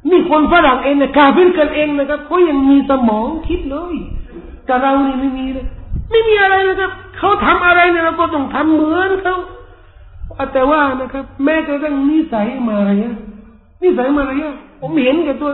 [0.10, 3.96] นี่คนฝรั่งเองนี่ยกาพินกันเองนะครับเขายังมีสมองคิดเลย
[4.66, 5.66] แต่เรานี่ไม่มีเลย
[6.10, 9.38] ไม่มีอะไรนะครับเขาทำอะไรเนี่ยเราก็ต้องทำเหมือนเขา
[10.54, 13.12] แต่ว่านะครับ แม้กระทั่งนิสัยมารยา
[13.82, 15.52] นิสัยมารยาผมเห็นกับตัว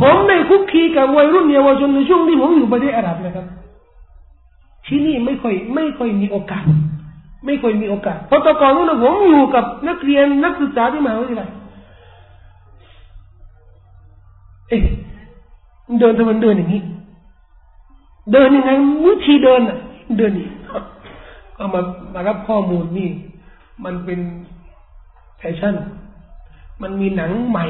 [0.00, 3.46] ผมในคุกคีกับวัยรุ่นเยาวชนในช่วงที่ผมอยู่ประเทศอาหรับนะครับ
[4.86, 6.64] ที่นี่ไม่ค่อยไม่ค่อยมีโอกาส
[7.46, 11.50] ไม่ค่อยมีโอกาสเพราะตอนก่อนนู้นผมอยู่กับนักเรียนนักศึกษาที่มหาวิทยาลัย
[14.68, 14.82] เอ๊ะ
[16.00, 16.82] เดินทำไมเดินอย่างนี้
[18.32, 18.70] เดินยังไง
[19.04, 19.78] วิธีเดินอะ
[20.16, 20.48] เดินนี่
[21.56, 21.80] ก็มา
[22.14, 23.08] มารับข้อมูลนี่
[23.84, 24.20] มันเป็น
[25.38, 25.74] แฟชั่น
[26.82, 27.66] มันมีหนังใหม่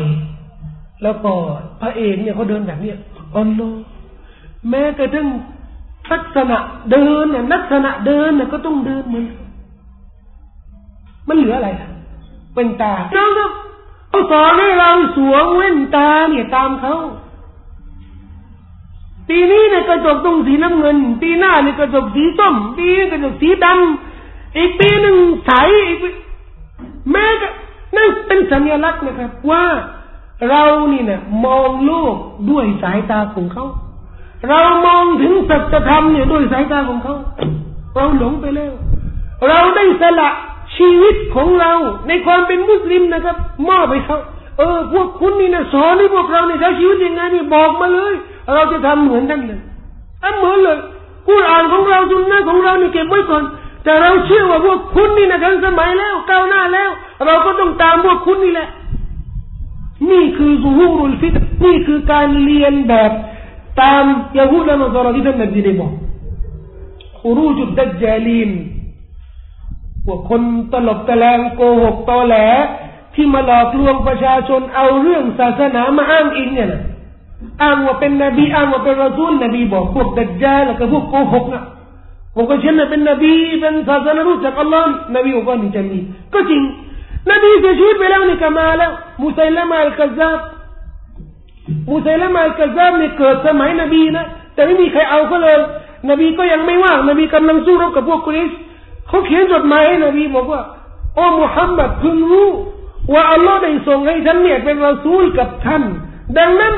[1.03, 1.33] แล้วก็
[1.81, 2.97] พระเอกเนี่ยเขาเดินแบบเนี้ย
[3.35, 3.63] อ๋อโล
[4.69, 5.27] แม้กระทั่ง
[6.13, 6.59] ลักษณะ
[6.91, 9.25] เดินเนี่ยลักษณะเดินเนี่ยก็ต้องเดินเหมือน
[11.29, 11.71] มันเหลืออะไร
[12.55, 13.51] เป็นตาน้องครับ
[14.09, 16.97] เขาสอนให้เราสวมเว้นตาเนี่ยตามเขา
[19.29, 25.17] ปีนี้เนี่ยกระจกตรงสีน้ำเงิน ปีหน้าเนี่ยกระจกสีส้ม ปีนี้กระจกสีดำอีกปีหนึ่ง
[25.47, 25.51] ใส
[25.85, 25.99] อีก
[27.11, 27.49] แม้ก็
[27.97, 29.65] นั่นเป็นสัญลักษณ์นะครับว่า
[30.51, 30.63] เรา
[30.93, 32.15] นี่เนี่ยมองโลก
[32.51, 33.67] ด้วยสายตาของเขา
[34.49, 37.17] เรามองถึงสัจธรรมเนี่ยด้วยสายตาของเขา
[37.95, 38.73] เราหลงไปแล้ว
[39.49, 40.31] เราได้สละ
[40.77, 41.73] ชีวิตของเรา
[42.09, 43.37] ในความเป็นมุสลิมนะครับ
[43.69, 44.19] มอบไปเขา
[44.59, 48.15] เออ พวกคุณนี่นะสอนให้พวกเราเนี่ยใช้ชีวิตยังไงนี่บอกมาเลย
[48.55, 49.61] เราจะทำเหมือนท่านเลย
[50.23, 50.79] ทำเหมือนเลย
[51.29, 53.43] กุรอานของเราจุนนะของเรานี่เก็บไว้ก่อน
[53.85, 56.91] แต่เราเชื่อว่าพวกคุณนี่นะทันสมัยแล้วก้าวหน้าแล้ว
[57.27, 58.69] เราก็ต้องตามพวกคุณนี่แหละ
[60.11, 61.35] นี่คือซูฮูรุลฟิต
[61.65, 63.13] นี่คือการเรียนแบบ
[63.81, 64.05] ตาม
[64.39, 65.93] ยาฮูดและนอสราที่ท่านนบีได้บอก
[67.19, 68.51] ขรูจุดดัจจาลีน
[70.07, 70.43] พวกคน
[70.73, 72.35] ตลบตะแลงโกหกตอแหล
[73.15, 76.83] ที่มาหลอกลวงประชาชนเอาเรื่องศาสนามาอ้างอิงเนี่ยนะ
[77.63, 81.65] อ้างว่าเป็นนบีอ้างว่าเป็นรอซูลนบีบอกพวกดัจจาแล้วก็พวกโกหกนะ
[82.35, 85.99] ผมก็เชื่อเป็นนบีเป็นศาสนารู้จากอัลลอฮ์นบีบอกว่านี่จะมี
[86.35, 86.63] ก็จริง
[87.31, 90.39] นบีเสียชีวิตไปแล้วนี่ก็มาแล้วมุสัยละมาอัลกัซาบ
[91.91, 95.57] มุสัยละมาอัลกัซาบเนี่ยเกิดสมัยนบีนะแต่ไม่มีใครเอาเขาเลย
[96.11, 98.51] นบีก็ยังไม่ว่างนบีกำลังสู้รบกับพวกกุริช
[99.09, 100.61] เขาเขียนจดหมายให้นบีบอกว่า
[101.15, 102.49] โอ้มุฮัมมัดพึงรู้
[103.13, 105.83] ว่าอัลลอฮ์ได้ส่งให้ฉันเนี่ยเป็นรอซูลกับท่าน
[106.39, 106.75] ดังนั้น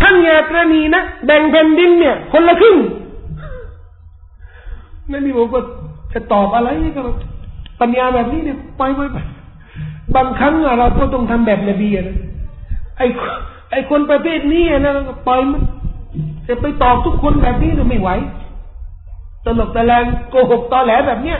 [0.00, 2.76] ท่านอย่ากรณีนะแบ่งแผ่นดินเนี่ย คนละครึ่ง
[5.12, 5.62] นบีบอกว่า
[6.12, 7.02] จะตอบอะไรก็
[7.80, 9.16] ปัญญาแบบนี้เนี่ยไปไปไป
[10.16, 12.16] บางครั้งเราก็ต้องทำแบบนบีนะ
[12.98, 13.06] ไอ้
[13.70, 14.94] ไอ้คนประเภทนี้นะ
[15.26, 15.60] ปล่อยมัน
[16.48, 18.10] จะไปตอบทุกคนแบบนี้เราไม่ไหว
[19.44, 21.38] ตลกตะแลงโกหกตอแหลแบบเนี้ย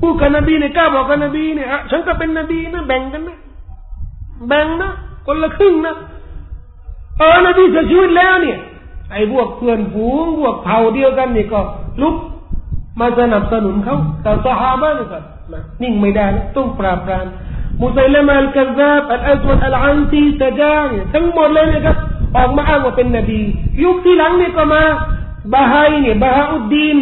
[0.00, 3.38] พูดกับนบีเนี่ยกล้าบอกกับนบีเนี่ยฉันก็เป็นนบีนะแบ่งกันนะ
[4.48, 4.92] แบ่งนะ
[5.26, 5.94] คนละครึ่งนะ
[7.18, 8.58] เออนบีเสียชีวิตแล้วเนี่ย
[9.12, 11.60] ไอ้พวกเพื่อนฝูงพวกเผ่าเดียวกันนี่ก็
[12.02, 12.16] ลุก
[13.00, 15.18] มาสนับสนุนเขาแต่สหาบ้านก็
[15.82, 17.26] นิ่งไม่ได้ต้องปราบปราม
[17.82, 21.96] มุสัยลมาอัลกัซซาบอัลอัสวัดอัลอันซีตะจางทั้งหมดเลยนะครับ
[22.36, 23.40] ออกมาอ้างว่าเป็นนบี
[23.82, 24.82] ยุคที่หลังนี่ก็มา
[25.52, 26.98] บาฮายเนี่ยบาฮาอุดดีน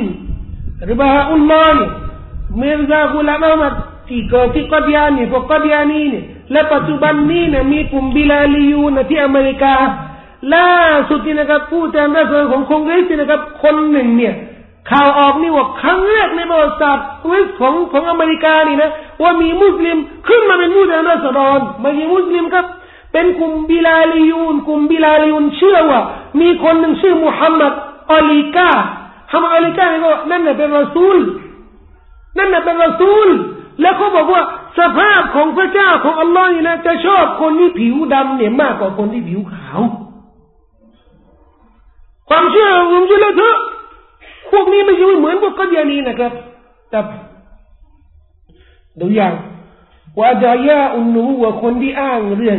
[0.85, 1.91] หรือบาฮาอุลลอฮ์เนี่ย
[2.61, 3.73] มิร์ซากุลามะมัด
[4.09, 9.75] ที่เกิดที่กัดยานีพวกกัดยานีเนี่ยและปัจจุบันนี้เนี่ยมีกลุ่มบิลาลียูนที่อเมริกา
[10.55, 10.71] ล่า
[11.09, 14.35] สุดนี่นะครับผู้แทนรัฐบาลของคองเกรสนะครับ คนหนึ่งเนี่ย
[14.91, 17.07] ข่าวออกนี่ว่าครั้งแรกในประวัติศาสตร์
[17.61, 18.91] ของของอเมริกานี่นะ
[19.23, 19.97] ว่ามีมุสลิม
[20.29, 22.67] ขึ้นมาเป็นผู้แทนราษฎรไม่ใช่มุสลิมครับ
[23.13, 26.01] เป็นกลุ่มบิลาลียูนกลุ่มบิลาลียูนเชื่อว่า
[26.41, 27.73] มีคนหนึ่งชื่อมุฮัมมัด
[28.13, 28.71] อลีกา
[29.33, 31.17] ฮัมมัดอัลีกาเนี่ยก็นั่นน่ะเป็นรอซูล
[32.39, 33.29] นั่นน่ะเป็นรอซูล
[33.81, 34.43] แล้วเขาบอกว่า
[34.79, 39.81] สภาพของพระเจ้าของอัลลอฮ์นี่นะจะชอบคนที่ผิวดำเนี่ยมากกว่าคนที่ผิวขาว
[42.29, 43.57] ความเชื่อผมเชื่อแล้วเถอะ
[44.53, 46.33] พวกนี้ไม่ใช่เหมือนพวกกัญญานีนะครับ
[46.91, 46.99] แต่
[49.01, 49.35] ดูอย่าง
[50.19, 52.59] ว่าดายาอุนูว่าคนที่อ้างเรื่อง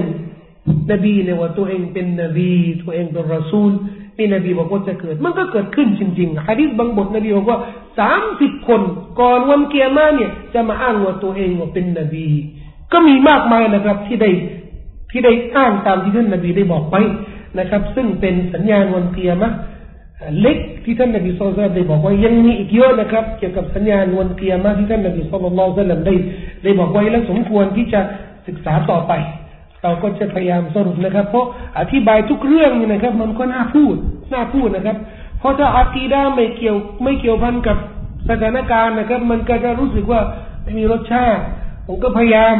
[0.91, 2.51] นบีเนี่ยว่าตัวเองเป็นนบี
[2.83, 3.71] ตัวเองเป็นรอซูล
[4.17, 7.59] นี่นบีบอกว่าจะเกิด มันก็เกิดขึ้นจริงๆฮะดิษบางบทนบีบอกว่า
[7.99, 8.81] สามสิบคน
[9.19, 12.27] ก่อนวันเกียร์มาเนี่ยจะมาอ้างว่าตัวเองว่าเป็นนบี
[12.91, 14.29] ก็มีมากมายนะครับที่ได้
[15.11, 17.01] ที่ได้อ้างตามที่ท่านนบีได้บอกไว้
[17.59, 19.49] นะครับ ซึ่งเป็นสัญญาณวันเกียร์มา
[20.39, 26.15] เล็กที่ท่านนบีสุลต่านได้บอกว่ายังมีอีกเยอะนะครับ เกี่ยวกับสัญญาณวันเกียร์มาที่ท่านนบีสุลต่านได้
[26.63, 28.01] ได้บอกไว้และสมควรที่จะ
[28.47, 29.13] ศึกษาต่อไป
[29.83, 31.45] เราก็จะพยายามสรุปนะครับ เพราะ
[31.79, 33.95] อธิบายทุกเรื่องนี่นะครับ มันก็น่าพูด
[34.33, 34.97] น่าพูดนะครับ
[35.39, 37.77] เพราะถ้าอากีดาไม่เกี่ยวไม่เกี่ยวพันกับ
[38.29, 40.21] สถานการณ์นะครับ มันก็จะรู้สึกว่า
[40.63, 41.41] ไม่มีรสชาติ
[41.87, 42.55] ผมก็พยายาม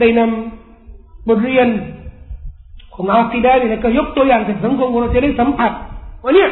[0.00, 1.68] ได้นำบทเรียน
[2.94, 5.72] ของอากีดาเนี่ยก็ยกตัวอย่างจากสังคมเราจะได้สัมผัส
[6.24, 6.50] ว่าเนี่ย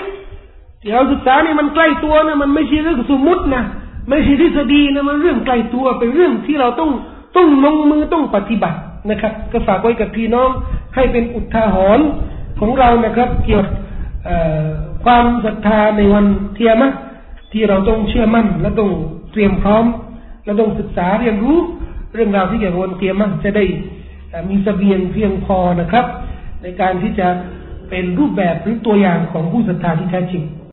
[0.80, 3.62] ที่เราศึกษานี่มันใกล้ตัวนะมันไม่ใช่เรื่องสมมุตินะ
[4.10, 6.90] ไม่ใช่ทฤษฎีนะมันเรื่องใกล้ตัวเป็นเรื่องที่เราต้อง
[7.36, 8.78] ต้องลงมือต้องปฏิบัติ
[9.10, 10.50] นะครับ ก็ฝากไว้กับพี่น้อง
[10.94, 12.06] ให้เป็นอุทาหรณ์
[12.60, 13.74] ของเรานะครับ เกี่ยวกับ
[15.04, 16.90] ความศรัทธาในวันเทียมะ
[17.52, 18.90] ที่เราต้องเชื่อมั่น และต้อง
[19.32, 19.84] เตรียมพร้อม
[20.44, 21.58] และต้องศึกษาเรียนรู้
[22.14, 23.64] เรื่องราวที่เกี่ยวกับวันเทียมะจะได้
[24.48, 26.04] มีสเสบียงเพียงพอนะครับ
[26.62, 27.28] ในการที่จะ
[27.90, 30.44] เป็นรูปแบบหรือตัวอย่างของผู้ศรัทธาที่แท้จริง